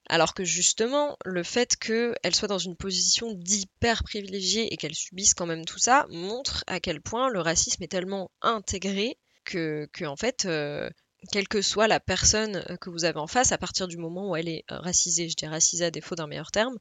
Alors 0.09 0.35
que 0.35 0.45
justement, 0.45 1.17
le 1.25 1.43
fait 1.43 1.77
qu'elle 1.77 2.35
soit 2.35 2.49
dans 2.49 2.59
une 2.59 2.77
position 2.77 3.33
d'hyper 3.33 4.03
privilégiée 4.03 4.73
et 4.73 4.77
qu'elle 4.77 4.95
subisse 4.95 5.35
quand 5.35 5.47
même 5.47 5.65
tout 5.65 5.79
ça 5.79 6.07
montre 6.11 6.65
à 6.67 6.81
quel 6.81 7.01
point 7.01 7.29
le 7.29 7.41
racisme 7.41 7.83
est 7.83 7.89
tellement 7.89 8.31
intégré 8.41 9.19
que, 9.45 9.89
en 10.05 10.17
fait, 10.17 10.45
euh, 10.45 10.91
quelle 11.33 11.49
que 11.49 11.63
soit 11.63 11.89
la 11.89 12.01
personne 12.01 12.63
que 12.81 12.91
vous 12.91 13.05
avez 13.05 13.19
en 13.19 13.27
face, 13.27 13.53
à 13.53 13.59
partir 13.59 13.89
du 13.89 13.97
moment 13.97 14.31
où 14.31 14.37
elle 14.37 14.49
est 14.49 14.65
racisée, 14.69 15.29
je 15.29 15.35
dis 15.35 15.47
racisée 15.47 15.87
à 15.87 15.91
défaut 15.91 16.15
d'un 16.15 16.27
meilleur 16.27 16.51
terme, 16.51 16.77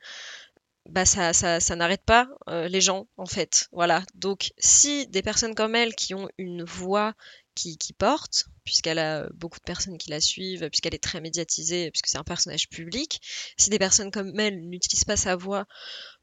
bah 0.89 1.05
ça, 1.05 1.33
ça, 1.33 1.75
n'arrête 1.75 2.03
pas 2.05 2.27
euh, 2.49 2.67
les 2.67 2.81
gens 2.81 3.07
en 3.17 3.25
fait. 3.25 3.67
Voilà. 3.71 4.03
Donc 4.15 4.51
si 4.57 5.07
des 5.07 5.21
personnes 5.21 5.55
comme 5.55 5.75
elle 5.75 5.95
qui 5.95 6.13
ont 6.13 6.29
une 6.37 6.63
voix 6.63 7.13
qui, 7.57 7.93
porte, 7.93 8.45
puisqu'elle 8.63 8.99
a 8.99 9.27
beaucoup 9.33 9.59
de 9.59 9.63
personnes 9.63 9.97
qui 9.97 10.09
la 10.09 10.21
suivent, 10.21 10.69
puisqu'elle 10.69 10.95
est 10.95 11.03
très 11.03 11.21
médiatisée, 11.21 11.91
puisque 11.91 12.07
c'est 12.07 12.17
un 12.17 12.23
personnage 12.23 12.69
public. 12.69 13.19
Si 13.57 13.69
des 13.69 13.79
personnes 13.79 14.11
comme 14.11 14.39
elle 14.39 14.61
n'utilisent 14.69 15.05
pas 15.05 15.17
sa 15.17 15.35
voix 15.35 15.65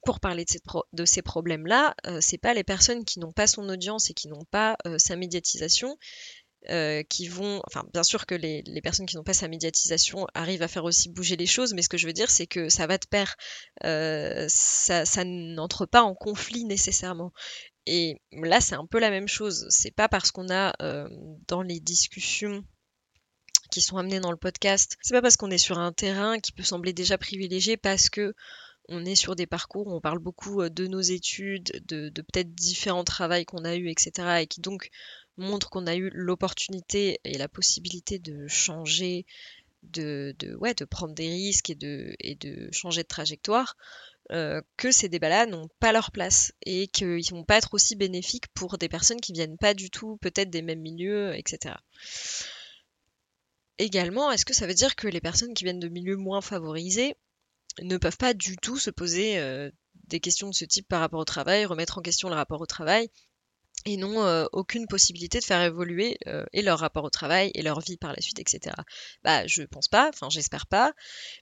pour 0.04 0.20
parler 0.20 0.44
de 0.92 1.04
ces, 1.04 1.22
problèmes-là, 1.22 1.94
euh, 2.06 2.18
c'est 2.20 2.38
pas 2.38 2.54
les 2.54 2.64
personnes 2.64 3.04
qui 3.04 3.18
n'ont 3.18 3.32
pas 3.32 3.46
son 3.46 3.68
audience 3.68 4.10
et 4.10 4.14
qui 4.14 4.28
n'ont 4.28 4.44
pas 4.50 4.76
euh, 4.86 4.98
sa 4.98 5.16
médiatisation 5.16 5.98
euh, 6.71 7.02
qui 7.02 7.28
vont, 7.28 7.62
enfin 7.66 7.85
bien 7.92 8.02
sûr 8.02 8.26
que 8.26 8.35
les, 8.35 8.62
personnes 8.83 9.06
qui 9.06 9.16
n'ont 9.16 9.25
pas 9.25 9.35
sa 9.35 9.49
médiatisation 9.49 10.26
arrivent 10.35 10.62
à 10.62 10.68
faire 10.68 10.85
aussi 10.85 11.09
bouger 11.09 11.37
les 11.37 11.47
choses, 11.47 11.75
mais 11.75 11.83
ce 11.83 11.88
que 11.88 11.99
je 11.99 12.06
veux 12.06 12.12
dire 12.12 12.30
c'est 12.30 12.47
que 12.47 12.68
ça 12.68 12.87
va 12.87 12.99
de 12.99 13.06
pair, 13.06 13.37
ça, 13.83 15.04
ça 15.04 15.25
n'entre 15.25 15.87
pas 15.87 16.02
en 16.02 16.14
conflit 16.14 16.64
nécessairement. 16.64 17.33
Et 17.87 18.21
là, 18.33 18.61
c'est 18.61 18.75
un 18.75 18.87
peu 18.87 18.99
la 18.99 19.11
même 19.11 19.28
chose. 19.28 19.66
C'est 19.68 19.90
pas 19.90 20.09
parce 20.09 20.30
qu'on 20.30 20.49
a 20.50 20.73
euh, 20.83 21.09
dans 21.49 21.62
les 21.62 21.80
discussions 21.80 22.64
qui 23.71 23.80
sont 23.80 23.97
amenées 23.97 24.21
dans 24.21 24.30
le 24.30 24.37
podcast, 24.37 24.97
c'est 25.02 25.14
pas 25.14 25.23
parce 25.23 25.37
qu'on 25.37 25.50
est 25.50 25.59
sur 25.59 25.78
un 25.78 25.92
terrain 25.92 26.38
qui 26.38 26.52
peut 26.52 26.62
sembler 26.62 26.92
déjà 26.92 27.18
privilégié 27.18 27.76
parce 27.76 28.09
que 28.09 28.35
on 28.88 29.04
est 29.04 29.14
sur 29.14 29.35
des 29.35 29.47
parcours 29.47 29.87
où 29.87 29.94
on 29.97 30.00
parle 30.00 30.18
beaucoup 30.18 30.61
euh, 30.61 30.68
de 30.68 30.87
nos 30.87 31.00
études, 31.00 31.73
de, 31.87 32.11
peut-être 32.11 32.54
différents 32.54 33.04
travails 33.04 33.47
qu'on 33.47 33.64
a 33.64 33.75
eu, 33.76 33.88
etc. 33.88 34.42
et 34.42 34.47
qui 34.47 34.61
donc 34.61 34.90
montrent 35.36 35.70
qu'on 35.70 35.86
a 35.86 35.96
eu 35.96 36.10
l'opportunité 36.12 37.20
et 37.24 37.38
la 37.38 37.48
possibilité 37.48 38.18
de 38.18 38.46
changer, 38.46 39.26
de, 39.82 40.34
de, 40.38 40.84
prendre 40.84 41.14
des 41.14 41.28
risques 41.28 41.70
et 41.70 41.74
de, 41.74 42.14
et 42.20 42.34
de 42.34 42.68
changer 42.72 43.02
de 43.02 43.08
trajectoire. 43.08 43.76
Euh, 44.32 44.62
que 44.78 44.90
ces 44.90 45.10
débats-là 45.10 45.44
n'ont 45.44 45.68
pas 45.80 45.92
leur 45.92 46.10
place 46.10 46.54
et 46.64 46.88
qu'ils 46.88 47.16
ne 47.16 47.30
vont 47.30 47.44
pas 47.44 47.58
être 47.58 47.74
aussi 47.74 47.94
bénéfiques 47.94 48.48
pour 48.54 48.78
des 48.78 48.88
personnes 48.88 49.20
qui 49.20 49.34
viennent 49.34 49.58
pas 49.58 49.74
du 49.74 49.90
tout 49.90 50.16
peut-être 50.16 50.48
des 50.48 50.62
mêmes 50.62 50.80
milieux, 50.80 51.34
etc. 51.36 51.74
Également, 53.76 54.32
est-ce 54.32 54.46
que 54.46 54.54
ça 54.54 54.66
veut 54.66 54.72
dire 54.72 54.96
que 54.96 55.08
les 55.08 55.20
personnes 55.20 55.52
qui 55.52 55.64
viennent 55.64 55.78
de 55.78 55.88
milieux 55.88 56.16
moins 56.16 56.40
favorisés 56.40 57.16
ne 57.82 57.98
peuvent 57.98 58.16
pas 58.16 58.32
du 58.32 58.56
tout 58.56 58.78
se 58.78 58.90
poser 58.90 59.38
euh, 59.38 59.70
des 60.08 60.20
questions 60.20 60.48
de 60.48 60.54
ce 60.54 60.64
type 60.64 60.88
par 60.88 61.00
rapport 61.00 61.20
au 61.20 61.26
travail, 61.26 61.66
remettre 61.66 61.98
en 61.98 62.02
question 62.02 62.30
le 62.30 62.34
rapport 62.34 62.62
au 62.62 62.66
travail 62.66 63.10
et 63.84 63.96
n'ont 63.96 64.22
euh, 64.22 64.46
aucune 64.52 64.86
possibilité 64.86 65.38
de 65.40 65.44
faire 65.44 65.62
évoluer 65.62 66.18
euh, 66.26 66.44
et 66.52 66.62
leur 66.62 66.78
rapport 66.78 67.04
au 67.04 67.10
travail 67.10 67.50
et 67.54 67.62
leur 67.62 67.80
vie 67.80 67.96
par 67.96 68.12
la 68.12 68.20
suite, 68.20 68.38
etc. 68.38 68.74
Bah, 69.22 69.46
je 69.46 69.62
pense 69.62 69.88
pas, 69.88 70.08
enfin, 70.08 70.28
j'espère 70.30 70.66
pas, 70.66 70.92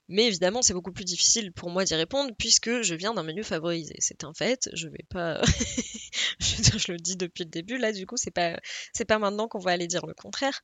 mais 0.08 0.26
évidemment, 0.26 0.62
c'est 0.62 0.74
beaucoup 0.74 0.92
plus 0.92 1.04
difficile 1.04 1.52
pour 1.52 1.70
moi 1.70 1.84
d'y 1.84 1.94
répondre 1.94 2.32
puisque 2.38 2.82
je 2.82 2.94
viens 2.94 3.14
d'un 3.14 3.22
milieu 3.22 3.42
favorisé. 3.42 3.94
C'est 3.98 4.24
un 4.24 4.34
fait, 4.34 4.68
je 4.72 4.88
vais 4.88 5.04
pas, 5.08 5.40
je, 6.40 6.92
le 6.92 6.98
dis 6.98 7.16
depuis 7.16 7.44
le 7.44 7.50
début, 7.50 7.78
là, 7.78 7.92
du 7.92 8.06
coup, 8.06 8.16
c'est 8.16 8.30
pas, 8.30 8.58
c'est 8.92 9.04
pas 9.04 9.18
maintenant 9.18 9.48
qu'on 9.48 9.60
va 9.60 9.70
aller 9.72 9.86
dire 9.86 10.06
le 10.06 10.14
contraire. 10.14 10.60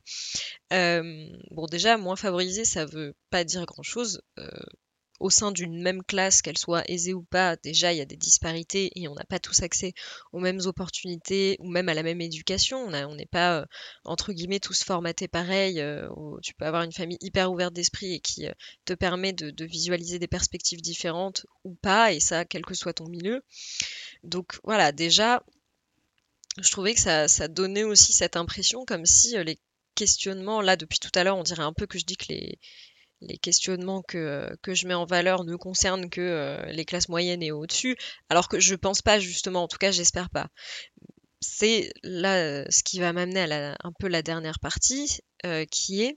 Euh, 0.73 1.27
bon, 1.51 1.65
déjà, 1.65 1.97
moins 1.97 2.15
favorisé, 2.15 2.65
ça 2.65 2.85
veut 2.85 3.15
pas 3.29 3.43
dire 3.43 3.65
grand 3.65 3.83
chose 3.83 4.21
au 5.19 5.29
sein 5.29 5.51
d'une 5.51 5.81
même 5.81 6.03
classe, 6.03 6.41
qu'elle 6.41 6.57
soit 6.57 6.89
aisée 6.89 7.13
ou 7.13 7.23
pas, 7.23 7.55
déjà 7.57 7.91
il 7.93 7.97
y 7.97 8.01
a 8.01 8.05
des 8.05 8.15
disparités 8.15 8.91
et 8.95 9.07
on 9.07 9.15
n'a 9.15 9.25
pas 9.25 9.39
tous 9.39 9.61
accès 9.63 9.93
aux 10.31 10.39
mêmes 10.39 10.61
opportunités 10.65 11.57
ou 11.59 11.69
même 11.69 11.89
à 11.89 11.93
la 11.93 12.03
même 12.03 12.21
éducation. 12.21 12.85
On 12.85 13.15
n'est 13.15 13.25
pas, 13.25 13.59
euh, 13.59 13.65
entre 14.05 14.33
guillemets, 14.33 14.59
tous 14.59 14.83
formatés 14.83 15.27
pareil. 15.27 15.81
Euh, 15.81 16.07
tu 16.41 16.53
peux 16.53 16.65
avoir 16.65 16.83
une 16.83 16.91
famille 16.91 17.17
hyper 17.21 17.51
ouverte 17.51 17.73
d'esprit 17.73 18.13
et 18.13 18.19
qui 18.19 18.47
euh, 18.47 18.53
te 18.85 18.93
permet 18.93 19.33
de, 19.33 19.65
visualiser 19.65 20.19
des 20.19 20.27
perspectives 20.27 20.81
différentes 20.81 21.45
ou 21.63 21.75
pas, 21.75 22.13
et 22.13 22.19
ça, 22.19 22.45
quel 22.45 22.63
que 22.63 22.73
soit 22.73 22.93
ton 22.93 23.07
milieu. 23.07 23.43
Donc 24.23 24.59
voilà, 24.63 24.91
déjà, 24.91 25.43
je 26.59 26.71
trouvais 26.71 26.93
que 26.93 26.99
ça, 26.99 27.27
ça 27.27 27.47
donnait 27.47 27.83
aussi 27.83 28.13
cette 28.13 28.35
impression 28.35 28.85
comme 28.85 29.05
si 29.05 29.35
les 29.43 29.59
questionnements, 29.95 30.61
là 30.61 30.75
depuis 30.77 30.99
tout 30.99 31.11
à 31.13 31.23
l'heure, 31.23 31.37
on 31.37 31.43
dirait 31.43 31.63
un 31.63 31.73
peu 31.73 31.85
que 31.85 31.99
je 31.99 32.05
dis 32.05 32.15
que 32.15 32.25
les, 32.29 32.57
les 33.21 33.37
questionnements 33.37 34.01
que, 34.01 34.55
que, 34.61 34.73
je 34.73 34.87
mets 34.87 34.93
en 34.93 35.05
valeur 35.05 35.43
ne 35.43 35.55
concernent 35.55 36.09
que 36.09 36.21
euh, 36.21 36.65
les 36.67 36.85
classes 36.85 37.09
moyennes 37.09 37.43
et 37.43 37.51
au-dessus, 37.51 37.97
alors 38.29 38.47
que 38.47 38.59
je 38.59 38.75
pense 38.75 39.01
pas 39.01 39.19
justement, 39.19 39.63
en 39.63 39.67
tout 39.67 39.77
cas 39.77 39.91
j'espère 39.91 40.29
pas. 40.29 40.49
C'est 41.41 41.91
là 42.03 42.69
ce 42.69 42.83
qui 42.83 42.99
va 42.99 43.13
m'amener 43.13 43.41
à 43.41 43.77
un 43.83 43.91
peu 43.97 44.07
la 44.07 44.21
dernière 44.21 44.59
partie, 44.59 45.19
euh, 45.45 45.65
qui 45.65 46.03
est 46.03 46.15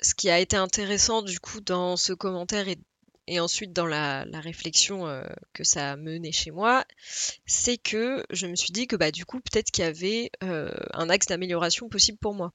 ce 0.00 0.14
qui 0.14 0.30
a 0.30 0.38
été 0.38 0.56
intéressant 0.56 1.22
du 1.22 1.40
coup 1.40 1.60
dans 1.60 1.96
ce 1.96 2.12
commentaire 2.12 2.66
et, 2.68 3.40
ensuite 3.40 3.72
dans 3.72 3.86
la, 3.86 4.24
réflexion 4.34 5.08
euh, 5.08 5.24
que 5.52 5.64
ça 5.64 5.92
a 5.92 5.96
mené 5.96 6.30
chez 6.32 6.50
moi, 6.50 6.84
c'est 7.46 7.78
que 7.78 8.24
je 8.30 8.46
me 8.46 8.54
suis 8.56 8.72
dit 8.72 8.86
que 8.86 8.96
bah 8.96 9.10
du 9.10 9.24
coup 9.24 9.40
peut-être 9.40 9.70
qu'il 9.70 9.84
y 9.84 9.86
avait 9.86 10.30
un 10.40 11.08
axe 11.10 11.26
d'amélioration 11.26 11.88
possible 11.88 12.18
pour 12.18 12.34
moi 12.34 12.52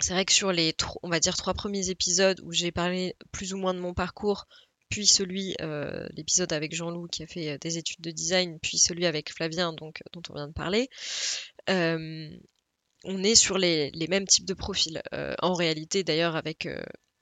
c'est 0.00 0.12
vrai 0.12 0.24
que 0.24 0.32
sur 0.32 0.52
les, 0.52 0.74
on 1.02 1.08
va 1.08 1.20
dire, 1.20 1.36
trois 1.36 1.54
premiers 1.54 1.90
épisodes 1.90 2.40
où 2.44 2.52
j'ai 2.52 2.72
parlé 2.72 3.16
plus 3.32 3.52
ou 3.52 3.58
moins 3.58 3.74
de 3.74 3.80
mon 3.80 3.94
parcours, 3.94 4.46
puis 4.88 5.06
celui, 5.06 5.54
euh, 5.60 6.06
l'épisode 6.12 6.52
avec 6.52 6.74
Jean-Loup 6.74 7.08
qui 7.08 7.22
a 7.22 7.26
fait 7.26 7.50
euh, 7.50 7.58
des 7.58 7.78
études 7.78 8.00
de 8.00 8.10
design, 8.10 8.58
puis 8.60 8.78
celui 8.78 9.06
avec 9.06 9.32
Flavien, 9.32 9.72
dont 9.72 9.92
on 10.30 10.34
vient 10.34 10.48
de 10.48 10.52
parler, 10.52 10.88
euh, 11.68 12.30
on 13.04 13.22
est 13.22 13.34
sur 13.34 13.58
les, 13.58 13.92
mêmes 14.08 14.26
types 14.26 14.46
de 14.46 14.54
profils. 14.54 15.02
en 15.12 15.52
réalité, 15.52 16.02
d'ailleurs, 16.02 16.36
avec 16.36 16.66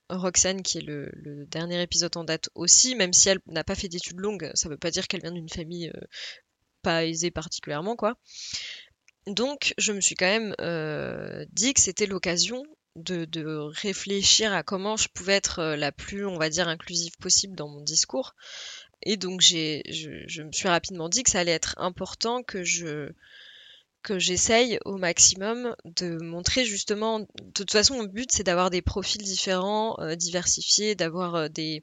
Roxane, 0.08 0.62
qui 0.62 0.78
est 0.78 0.82
le, 0.82 1.10
le, 1.12 1.44
dernier 1.46 1.82
épisode 1.82 2.16
en 2.16 2.24
date 2.24 2.48
aussi, 2.54 2.94
même 2.94 3.12
si 3.12 3.28
elle 3.28 3.40
n'a 3.46 3.64
pas 3.64 3.74
fait 3.74 3.88
d'études 3.88 4.20
longues, 4.20 4.50
ça 4.54 4.68
ne 4.68 4.74
veut 4.74 4.78
pas 4.78 4.90
dire 4.90 5.06
qu'elle 5.06 5.20
vient 5.20 5.32
d'une 5.32 5.48
famille 5.48 5.92
pas 6.82 7.04
aisée 7.04 7.30
particulièrement, 7.30 7.96
quoi. 7.96 8.16
Donc, 9.26 9.74
je 9.76 9.92
me 9.92 10.00
suis 10.00 10.14
quand 10.14 10.26
même 10.26 10.54
euh, 10.60 11.44
dit 11.52 11.74
que 11.74 11.80
c'était 11.80 12.06
l'occasion 12.06 12.62
de, 12.94 13.26
réfléchir 13.82 14.52
à 14.54 14.62
comment 14.62 14.96
je 14.96 15.08
pouvais 15.08 15.34
être 15.34 15.58
euh, 15.58 15.76
la 15.76 15.92
plus, 15.92 16.26
on 16.26 16.38
va 16.38 16.48
dire, 16.48 16.68
inclusive 16.68 17.12
possible 17.20 17.56
dans 17.56 17.68
mon 17.68 17.82
discours. 17.82 18.34
Et 19.02 19.16
donc, 19.16 19.40
j'ai, 19.40 19.82
je, 19.88 20.42
me 20.42 20.52
suis 20.52 20.68
rapidement 20.68 21.08
dit 21.08 21.22
que 21.22 21.30
ça 21.30 21.40
allait 21.40 21.52
être 21.52 21.74
important 21.78 22.42
que 22.42 22.64
je, 22.64 23.10
que 24.02 24.18
j'essaye 24.18 24.78
au 24.84 24.96
maximum 24.96 25.74
de 25.84 26.16
montrer 26.22 26.64
justement. 26.64 27.20
De 27.20 27.26
toute 27.54 27.72
façon, 27.72 27.96
mon 27.96 28.04
but 28.04 28.30
c'est 28.32 28.44
d'avoir 28.44 28.70
des 28.70 28.80
profils 28.80 29.22
différents, 29.22 29.96
euh, 29.98 30.14
diversifiés, 30.14 30.94
d'avoir 30.94 31.50
des, 31.50 31.82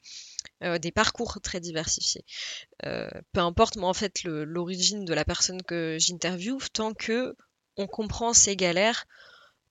euh, 0.64 0.78
des 0.78 0.92
parcours 0.92 1.40
très 1.42 1.60
diversifiés. 1.60 2.26
peu 2.82 3.40
importe 3.40 3.78
moi 3.78 3.90
en 3.90 3.94
fait 3.94 4.24
l'origine 4.24 5.06
de 5.06 5.14
la 5.14 5.26
personne 5.26 5.62
que 5.64 5.98
j'interviewe, 6.00 6.60
tant 6.72 6.94
que 6.94 7.36
on 7.78 7.88
comprend 7.88 8.34
ces 8.34 8.56
galères, 8.56 9.06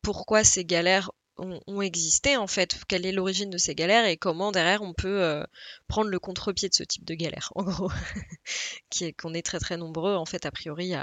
pourquoi 0.02 0.44
ces 0.44 0.64
galères 0.64 1.12
ont, 1.38 1.80
existé 1.82 2.36
en 2.36 2.46
fait, 2.46 2.84
quelle 2.88 3.06
est 3.06 3.12
l'origine 3.12 3.50
de 3.50 3.58
ces 3.58 3.74
galères 3.74 4.04
et 4.06 4.16
comment 4.16 4.52
derrière 4.52 4.82
on 4.82 4.92
peut 4.92 5.44
prendre 5.88 6.10
le 6.10 6.18
contre-pied 6.18 6.68
de 6.68 6.74
ce 6.74 6.84
type 6.84 7.04
de 7.04 7.14
galère, 7.14 7.52
en 7.54 7.62
gros, 7.64 7.90
qu'on 9.18 9.34
est 9.34 9.44
très 9.44 9.58
très 9.58 9.76
nombreux 9.76 10.14
en 10.14 10.26
fait 10.26 10.46
a 10.46 10.50
priori 10.50 10.94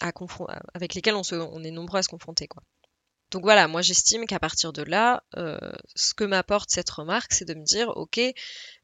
avec 0.00 0.94
lesquels 0.94 1.14
on, 1.14 1.22
on 1.32 1.64
est 1.64 1.70
nombreux 1.70 1.98
à 1.98 2.02
se 2.02 2.08
confronter. 2.08 2.46
Quoi. 2.48 2.62
Donc 3.30 3.42
voilà, 3.42 3.68
moi 3.68 3.82
j'estime 3.82 4.26
qu'à 4.26 4.38
partir 4.38 4.72
de 4.72 4.82
là, 4.82 5.22
euh, 5.36 5.58
ce 5.94 6.14
que 6.14 6.24
m'apporte 6.24 6.70
cette 6.70 6.88
remarque, 6.88 7.32
c'est 7.34 7.44
de 7.44 7.54
me 7.54 7.62
dire, 7.62 7.88
ok, 7.90 8.20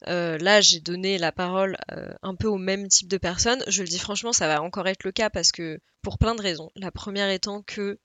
euh, 0.07 0.37
là 0.39 0.61
j'ai 0.61 0.81
donné 0.81 1.17
la 1.17 1.33
parole 1.33 1.79
euh, 1.93 2.13
un 2.23 2.35
peu 2.35 2.49
au 2.49 2.59
même 2.59 2.89
type 2.89 3.09
de 3.09 3.17
personnes. 3.17 3.65
Je 3.69 3.83
le 3.83 3.89
dis 3.89 3.99
franchement, 3.99 4.35
ça 4.35 4.47
va 4.47 4.61
encore 4.61 4.87
être 4.87 5.05
le 5.05 5.13
cas 5.13 5.31
parce 5.31 5.51
que 5.51 5.81
pour 6.03 6.19
plein 6.19 6.35
de 6.35 6.43
raisons. 6.43 6.71
La 6.77 6.91
première 6.91 7.31
étant 7.31 7.63
que 7.63 7.99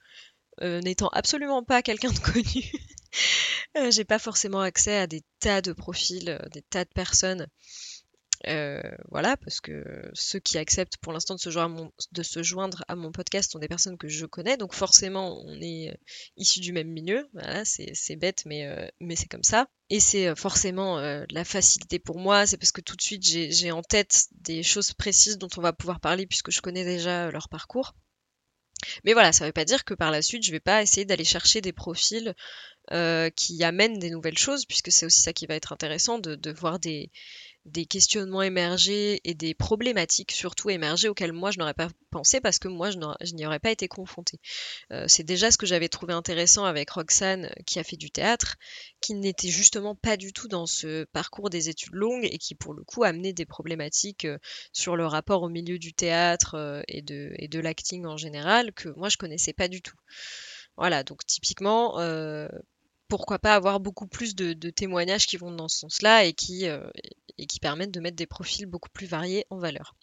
n'étant 0.61 1.07
absolument 1.09 1.63
pas 1.63 1.81
quelqu'un 1.81 2.11
de 2.11 2.19
connu, 3.79 3.91
j'ai 3.91 4.03
pas 4.03 4.19
forcément 4.19 4.61
accès 4.61 4.97
à 4.97 5.07
des 5.07 5.23
tas 5.39 5.61
de 5.61 5.73
profils, 5.73 6.39
des 6.51 6.61
tas 6.61 6.83
de 6.83 6.89
personnes 6.93 7.47
euh, 8.47 8.81
voilà, 9.09 9.35
parce 9.35 9.59
que 9.59 10.09
ceux 10.13 10.39
qui 10.39 10.57
acceptent 10.57 10.97
pour 10.97 11.11
l'instant 11.11 11.35
de, 11.35 11.39
se 11.39 11.49
joindre 11.49 11.75
à 11.75 11.81
mon, 11.81 11.91
de 12.13 12.23
se 12.23 12.41
joindre 12.41 12.85
à 12.87 12.95
mon 12.95 13.11
podcast 13.11 13.51
sont 13.51 13.59
des 13.59 13.67
personnes 13.67 13.97
que 13.97 14.07
je 14.07 14.25
connais, 14.25 14.55
donc 14.55 14.73
forcément 14.73 15.41
on 15.45 15.59
est 15.59 15.89
euh, 15.89 15.97
issus 16.37 16.61
du 16.61 16.71
même 16.71 16.87
milieu. 16.87 17.27
Voilà, 17.33 17.65
c'est 17.65 18.15
bête, 18.15 18.43
mais, 18.45 18.65
euh, 18.65 18.87
mais 19.01 19.17
c'est 19.17 19.27
comme 19.27 19.43
ça. 19.43 19.67
Et 19.89 19.99
c'est 19.99 20.35
forcément 20.35 20.99
la 20.99 21.43
facilité 21.43 21.97
pour 21.97 22.19
moi, 22.19 22.45
c'est 22.45 22.57
parce 22.57 22.71
que 22.71 22.81
tout 22.81 22.95
de 22.95 23.01
suite 23.01 23.23
j'ai 23.23 23.71
en 23.71 23.81
tête 23.81 24.27
des 24.31 24.61
choses 24.61 24.93
précises 24.93 25.39
dont 25.39 25.49
on 25.57 25.61
va 25.61 25.73
pouvoir 25.73 25.99
parler 25.99 26.27
puisque 26.27 26.51
je 26.51 26.61
connais 26.61 26.85
déjà 26.85 27.31
leur 27.31 27.49
parcours. 27.49 27.95
Mais 29.03 29.13
voilà, 29.13 29.33
ça 29.33 29.43
ne 29.43 29.49
veut 29.49 29.53
pas 29.53 29.65
dire 29.65 29.85
que 29.85 29.95
par 29.95 30.11
la 30.11 30.21
suite, 30.21 30.43
je 30.43 30.51
vais 30.51 30.59
pas 30.59 30.83
essayer 30.83 31.05
d'aller 31.05 31.23
chercher 31.23 31.61
des 31.61 31.73
profils 31.73 32.35
qui 33.35 33.63
amènent 33.63 33.97
des 33.97 34.11
nouvelles 34.11 34.37
choses, 34.37 34.65
puisque 34.65 34.91
c'est 34.91 35.07
aussi 35.07 35.21
ça 35.21 35.33
qui 35.33 35.47
va 35.47 35.55
être 35.55 35.73
intéressant, 35.73 36.19
de 36.19 36.51
voir 36.51 36.77
des, 36.77 37.09
des 37.69 37.85
questionnements 37.85 38.41
émergés 38.41 39.21
et 39.23 39.33
des 39.33 39.53
problématiques 39.53 40.31
surtout 40.31 40.69
émergées 40.69 41.09
auxquelles 41.09 41.33
moi 41.33 41.51
je 41.51 41.59
n'aurais 41.59 41.73
pas 41.73 41.89
pensé 42.11 42.41
parce 42.41 42.59
que 42.59 42.67
moi 42.67 42.89
je 42.91 43.33
n'y 43.33 43.45
aurais 43.45 43.59
pas 43.59 43.71
été 43.71 43.87
confrontée. 43.87 44.39
Euh, 44.91 45.05
c'est 45.07 45.23
déjà 45.23 45.51
ce 45.51 45.57
que 45.57 45.65
j'avais 45.65 45.89
trouvé 45.89 46.13
intéressant 46.13 46.65
avec 46.65 46.89
Roxane 46.89 47.51
qui 47.65 47.79
a 47.79 47.83
fait 47.83 47.97
du 47.97 48.11
théâtre, 48.11 48.57
qui 49.01 49.13
n'était 49.13 49.49
justement 49.49 49.95
pas 49.95 50.17
du 50.17 50.33
tout 50.33 50.47
dans 50.47 50.65
ce 50.65 51.05
parcours 51.05 51.49
des 51.49 51.69
études 51.69 51.93
longues 51.93 52.25
et 52.25 52.37
qui 52.37 52.55
pour 52.55 52.73
le 52.73 52.83
coup 52.83 53.03
amenait 53.03 53.33
des 53.33 53.45
problématiques 53.45 54.25
euh, 54.25 54.37
sur 54.73 54.95
le 54.95 55.05
rapport 55.05 55.43
au 55.43 55.49
milieu 55.49 55.79
du 55.79 55.93
théâtre 55.93 56.55
euh, 56.55 56.81
et 56.87 57.01
de, 57.01 57.33
et 57.37 57.47
de 57.47 57.59
l'acting 57.59 58.05
en 58.05 58.17
général 58.17 58.73
que 58.73 58.89
moi 58.89 59.09
je 59.09 59.17
connaissais 59.17 59.53
pas 59.53 59.67
du 59.67 59.81
tout. 59.81 59.97
Voilà, 60.77 61.03
donc 61.03 61.25
typiquement, 61.25 61.99
pourquoi 63.09 63.39
pas 63.39 63.55
avoir 63.55 63.79
beaucoup 63.79 64.07
plus 64.07 64.35
de, 64.35 64.53
témoignages 64.69 65.25
qui 65.25 65.35
vont 65.35 65.51
dans 65.51 65.67
ce 65.67 65.79
sens-là 65.79 66.25
et 66.25 66.33
qui, 66.33 66.67
euh, 66.67 66.89
et 67.37 67.47
qui 67.47 67.59
permettent 67.59 67.91
de 67.91 67.99
mettre 67.99 68.15
des 68.15 68.27
profils 68.27 68.67
beaucoup 68.67 68.89
plus 68.89 69.07
variés 69.07 69.45
en 69.49 69.57
valeur. 69.57 69.95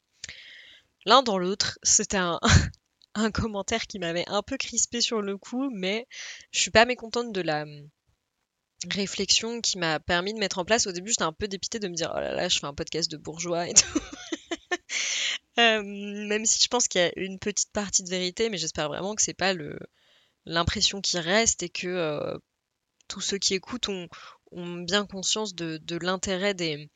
L'un 1.06 1.22
dans 1.22 1.38
l'autre, 1.38 1.78
c'était 1.84 2.18
un, 3.14 3.30
commentaire 3.30 3.86
qui 3.86 4.00
m'avait 4.00 4.28
un 4.28 4.42
peu 4.42 4.56
crispé 4.56 5.00
sur 5.00 5.22
le 5.22 5.38
coup, 5.38 5.70
mais 5.72 6.06
je 6.50 6.60
suis 6.60 6.72
pas 6.72 6.84
mécontente 6.84 7.32
de 7.32 7.40
la 7.40 7.62
hum, 7.62 7.88
réflexion 8.90 9.60
qui 9.60 9.78
m'a 9.78 10.00
permis 10.00 10.34
de 10.34 10.40
mettre 10.40 10.58
en 10.58 10.64
place. 10.64 10.88
Au 10.88 10.92
début, 10.92 11.10
j'étais 11.10 11.23
un 11.23 11.32
peu 11.32 11.47
dépitée 11.47 11.78
de 11.78 11.86
me 11.86 11.95
dire 11.95 12.12
oh 12.14 12.19
là 12.19 12.34
là, 12.34 12.49
je 12.49 12.58
fais 12.58 12.66
un 12.66 12.75
podcast 12.75 13.08
de 13.08 13.16
bourgeois 13.16 13.69
et 13.69 13.75
tout. 13.75 14.00
Euh, 15.58 15.80
même 15.84 16.45
si 16.45 16.60
je 16.60 16.69
pense 16.69 16.88
qu'il 16.88 17.00
y 17.00 17.04
a 17.04 17.12
une 17.16 17.38
petite 17.38 17.71
partie 17.73 18.02
de 18.02 18.10
vérité, 18.10 18.50
mais 18.50 18.58
j'espère 18.58 18.88
vraiment 18.88 19.14
que 19.14 19.23
c'est 19.23 19.32
pas 19.32 19.54
l'impression 20.45 21.00
qui 21.00 21.19
reste 21.19 21.62
et 21.62 21.69
que 21.69 21.86
euh, 21.86 22.36
tous 23.08 23.21
ceux 23.21 23.38
qui 23.38 23.54
écoutent 23.54 23.88
ont, 23.88 24.08
bien 24.52 25.06
conscience 25.06 25.54
de, 25.54 25.80
l'intérêt 26.00 26.54
des, 26.54 26.90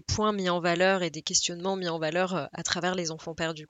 points 0.00 0.32
mis 0.32 0.48
en 0.48 0.60
valeur 0.60 1.02
et 1.02 1.10
des 1.10 1.22
questionnements 1.22 1.76
mis 1.76 1.88
en 1.88 1.98
valeur 1.98 2.34
euh, 2.34 2.46
à 2.52 2.62
travers 2.62 2.94
les 2.94 3.10
enfants 3.10 3.34
perdus. 3.34 3.66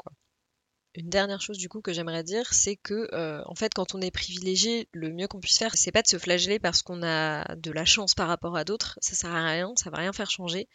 Une 0.95 1.11
dernière 1.11 1.43
chose 1.43 1.59
du 1.59 1.69
coup 1.69 1.83
que 1.83 1.93
j'aimerais 1.93 2.23
dire, 2.23 2.55
c'est 2.55 2.77
que 2.77 3.09
euh, 3.13 3.43
en 3.45 3.55
fait 3.55 3.75
quand 3.75 3.95
on 3.95 4.01
est 4.01 4.11
privilégié, 4.11 4.89
le 4.93 5.13
mieux 5.13 5.29
qu'on 5.29 5.41
puisse 5.41 5.59
faire, 5.59 5.77
c'est 5.77 5.93
pas 5.93 6.01
de 6.01 6.07
se 6.07 6.19
flageller 6.19 6.59
parce 6.59 6.83
qu'on 6.83 7.03
a 7.03 7.55
de 7.55 7.71
la 7.71 7.85
chance 7.85 8.15
par 8.15 8.29
rapport 8.29 8.57
à 8.57 8.65
d'autres, 8.65 8.99
ça 9.03 9.15
sert 9.15 9.35
à 9.35 9.47
rien, 9.47 9.75
ça 9.77 9.91
va 9.91 9.99
rien 9.99 10.15
faire 10.15 10.31
changer. 10.31 10.69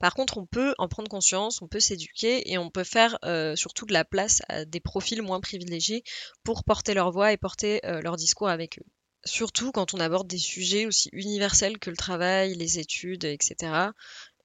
Par 0.00 0.14
contre, 0.14 0.38
on 0.38 0.46
peut 0.46 0.74
en 0.78 0.88
prendre 0.88 1.08
conscience, 1.08 1.62
on 1.62 1.68
peut 1.68 1.78
s'éduquer 1.78 2.50
et 2.50 2.58
on 2.58 2.70
peut 2.70 2.82
faire 2.82 3.18
euh, 3.24 3.54
surtout 3.54 3.86
de 3.86 3.92
la 3.92 4.04
place 4.04 4.42
à 4.48 4.64
des 4.64 4.80
profils 4.80 5.22
moins 5.22 5.40
privilégiés 5.40 6.02
pour 6.42 6.64
porter 6.64 6.94
leur 6.94 7.12
voix 7.12 7.32
et 7.32 7.36
porter 7.36 7.80
leur 7.84 8.16
discours 8.16 8.48
avec 8.48 8.80
eux 8.80 8.84
surtout 9.28 9.72
quand 9.72 9.94
on 9.94 10.00
aborde 10.00 10.26
des 10.26 10.38
sujets 10.38 10.86
aussi 10.86 11.10
universels 11.12 11.78
que 11.78 11.90
le 11.90 11.96
travail, 11.96 12.54
les 12.54 12.78
études, 12.78 13.24
etc. 13.24 13.92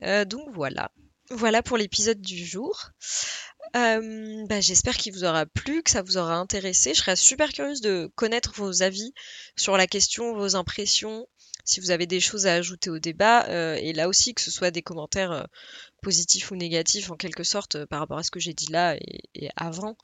Euh, 0.04 0.26
donc 0.26 0.50
voilà. 0.54 0.92
Voilà 1.32 1.64
pour 1.64 1.78
l'épisode 1.78 2.22
du 2.22 2.46
jour. 2.46 2.92
Euh, 3.76 4.46
bah, 4.48 4.62
j'espère 4.62 4.98
qu'il 4.98 5.14
vous 5.14 5.24
aura 5.24 5.46
plu, 5.46 5.82
que 5.82 5.90
ça 5.90 6.04
vous 6.04 6.18
aura 6.18 6.36
intéressé. 6.36 6.94
Je 6.94 7.00
serais 7.00 7.16
super 7.16 7.52
curieuse 7.54 7.82
de 7.82 8.12
connaître 8.16 8.52
vos 8.56 8.84
avis 8.84 9.14
sur 9.56 9.78
la 9.78 9.88
question, 9.88 10.36
vos 10.36 10.56
impressions, 10.56 11.28
si 11.64 11.80
vous 11.80 11.90
avez 11.90 12.06
des 12.06 12.20
choses 12.20 12.46
à 12.46 12.54
ajouter 12.54 12.90
au 12.90 13.00
débat. 13.00 13.48
Euh, 13.48 13.76
et 13.76 13.94
là 13.94 14.10
aussi, 14.10 14.36
que 14.36 14.42
ce 14.42 14.52
soit 14.52 14.70
des 14.70 14.84
commentaires 14.84 15.48
positifs 16.04 16.52
ou 16.52 16.56
négatifs, 16.56 17.10
en 17.10 17.16
quelque 17.16 17.44
sorte, 17.44 17.86
par 17.86 18.00
rapport 18.00 18.18
à 18.18 18.24
ce 18.24 18.32
que 18.32 18.40
j'ai 18.42 18.54
dit 18.54 18.68
là 18.68 18.96
et, 18.98 19.22
et 19.34 19.50
avant, 19.56 19.98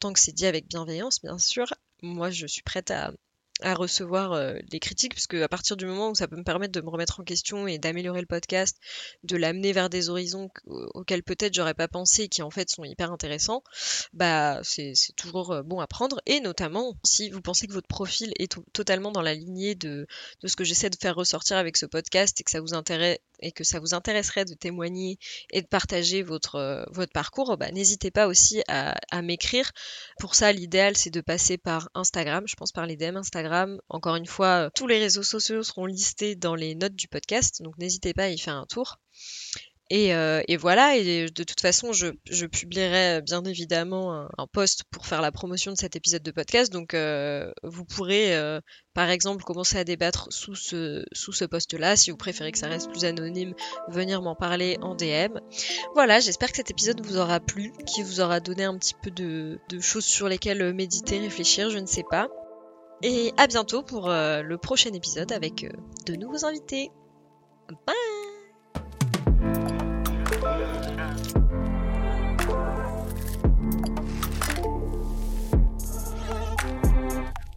tant 0.00 0.12
que 0.12 0.18
c'est 0.18 0.32
dit 0.32 0.46
avec 0.46 0.66
bienveillance, 0.66 1.20
bien 1.20 1.38
sûr. 1.38 1.66
Moi, 2.02 2.30
je 2.30 2.46
suis 2.46 2.62
prête 2.62 2.90
à, 2.90 3.12
à 3.62 3.74
recevoir 3.74 4.32
euh, 4.32 4.54
les 4.70 4.80
critiques, 4.80 5.14
parce 5.14 5.26
à 5.42 5.48
partir 5.48 5.76
du 5.76 5.86
moment 5.86 6.10
où 6.10 6.14
ça 6.14 6.28
peut 6.28 6.36
me 6.36 6.44
permettre 6.44 6.72
de 6.72 6.80
me 6.80 6.90
remettre 6.90 7.20
en 7.20 7.24
question 7.24 7.66
et 7.66 7.78
d'améliorer 7.78 8.20
le 8.20 8.26
podcast, 8.26 8.78
de 9.22 9.36
l'amener 9.36 9.72
vers 9.72 9.88
des 9.88 10.10
horizons 10.10 10.50
auxquels 10.66 11.22
peut-être 11.22 11.54
j'aurais 11.54 11.74
pas 11.74 11.88
pensé 11.88 12.24
et 12.24 12.28
qui 12.28 12.42
en 12.42 12.50
fait 12.50 12.68
sont 12.68 12.84
hyper 12.84 13.10
intéressants, 13.10 13.62
bah 14.12 14.60
c'est 14.62 14.94
toujours 15.16 15.52
euh, 15.52 15.62
bon 15.62 15.80
à 15.80 15.86
prendre. 15.86 16.20
Et 16.26 16.40
notamment 16.40 16.94
si 17.04 17.30
vous 17.30 17.40
pensez 17.40 17.66
que 17.66 17.72
votre 17.72 17.88
profil 17.88 18.32
est 18.38 18.54
totalement 18.72 19.10
dans 19.10 19.22
la 19.22 19.34
lignée 19.34 19.74
de 19.74 20.06
ce 20.44 20.56
que 20.56 20.64
j'essaie 20.64 20.90
de 20.90 20.96
faire 21.00 21.14
ressortir 21.14 21.56
avec 21.56 21.76
ce 21.76 21.86
podcast 21.86 22.40
et 22.40 22.44
que 22.44 22.50
ça 22.50 22.60
vous 22.60 22.74
intéresse 22.74 23.18
et 23.40 23.52
que 23.52 23.64
ça 23.64 23.80
vous 23.80 23.94
intéresserait 23.94 24.44
de 24.44 24.54
témoigner 24.54 25.18
et 25.50 25.62
de 25.62 25.66
partager 25.66 26.22
votre, 26.22 26.56
euh, 26.56 27.06
parcours, 27.12 27.56
bah, 27.56 27.70
n'hésitez 27.70 28.10
pas 28.10 28.26
aussi 28.26 28.62
à, 28.68 28.96
à 29.10 29.22
m'écrire. 29.22 29.72
Pour 30.18 30.34
ça, 30.34 30.52
l'idéal, 30.52 30.96
c'est 30.96 31.10
de 31.10 31.20
passer 31.20 31.58
par 31.58 31.88
Instagram, 31.94 32.44
je 32.46 32.56
pense 32.56 32.72
par 32.72 32.86
les 32.86 32.96
DM 32.96 33.16
Instagram. 33.16 33.78
Encore 33.88 34.16
une 34.16 34.26
fois, 34.26 34.70
tous 34.74 34.86
les 34.86 34.98
réseaux 34.98 35.22
sociaux 35.22 35.62
seront 35.62 35.86
listés 35.86 36.34
dans 36.34 36.54
les 36.54 36.74
notes 36.74 36.96
du 36.96 37.08
podcast, 37.08 37.62
donc 37.62 37.78
n'hésitez 37.78 38.14
pas 38.14 38.24
à 38.24 38.30
y 38.30 38.38
faire 38.38 38.56
un 38.56 38.66
tour. 38.66 38.98
Euh, 39.92 40.42
et, 40.48 40.56
voilà, 40.56 40.96
et 40.96 41.26
de 41.26 41.44
toute 41.44 41.60
façon, 41.60 41.92
je, 41.92 42.46
publierai 42.46 43.22
bien 43.22 43.44
évidemment 43.44 44.28
un, 44.36 44.46
post 44.52 44.84
pour 44.90 45.06
faire 45.06 45.22
la 45.22 45.30
promotion 45.30 45.72
de 45.72 45.76
cet 45.76 45.94
épisode 45.94 46.22
de 46.22 46.30
podcast. 46.30 46.72
Donc, 46.72 46.94
euh, 46.94 47.52
vous 47.62 47.84
pourrez, 47.84 48.36
euh, 48.36 48.60
par 48.94 49.10
exemple, 49.10 49.44
commencer 49.44 49.78
à 49.78 49.84
débattre 49.84 50.26
sous 50.30 50.56
ce, 50.56 51.04
sous 51.12 51.32
ce 51.32 51.44
post-là. 51.44 51.96
Si 51.96 52.10
vous 52.10 52.16
préférez 52.16 52.50
que 52.52 52.58
ça 52.58 52.68
reste 52.68 52.90
plus 52.90 53.04
anonyme, 53.04 53.54
venir 53.88 54.22
m'en 54.22 54.34
parler 54.34 54.78
en 54.82 54.94
DM. 54.94 55.38
Voilà, 55.94 56.18
j'espère 56.18 56.50
que 56.50 56.56
cet 56.56 56.70
épisode 56.70 57.04
vous 57.04 57.18
aura 57.18 57.38
plu, 57.38 57.72
qui 57.86 58.02
vous 58.02 58.20
aura 58.20 58.40
donné 58.40 58.64
un 58.64 58.76
petit 58.78 58.94
peu 59.00 59.10
de, 59.10 59.60
de 59.68 59.80
choses 59.80 60.04
sur 60.04 60.28
lesquelles 60.28 60.74
méditer, 60.74 61.18
réfléchir, 61.20 61.70
je 61.70 61.78
ne 61.78 61.86
sais 61.86 62.04
pas. 62.10 62.28
Et 63.02 63.32
à 63.36 63.46
bientôt 63.46 63.82
pour 63.82 64.08
le 64.08 64.56
prochain 64.56 64.92
épisode 64.94 65.30
avec 65.30 65.66
de 66.06 66.14
nouveaux 66.16 66.44
invités. 66.46 66.90
Bye 67.86 68.15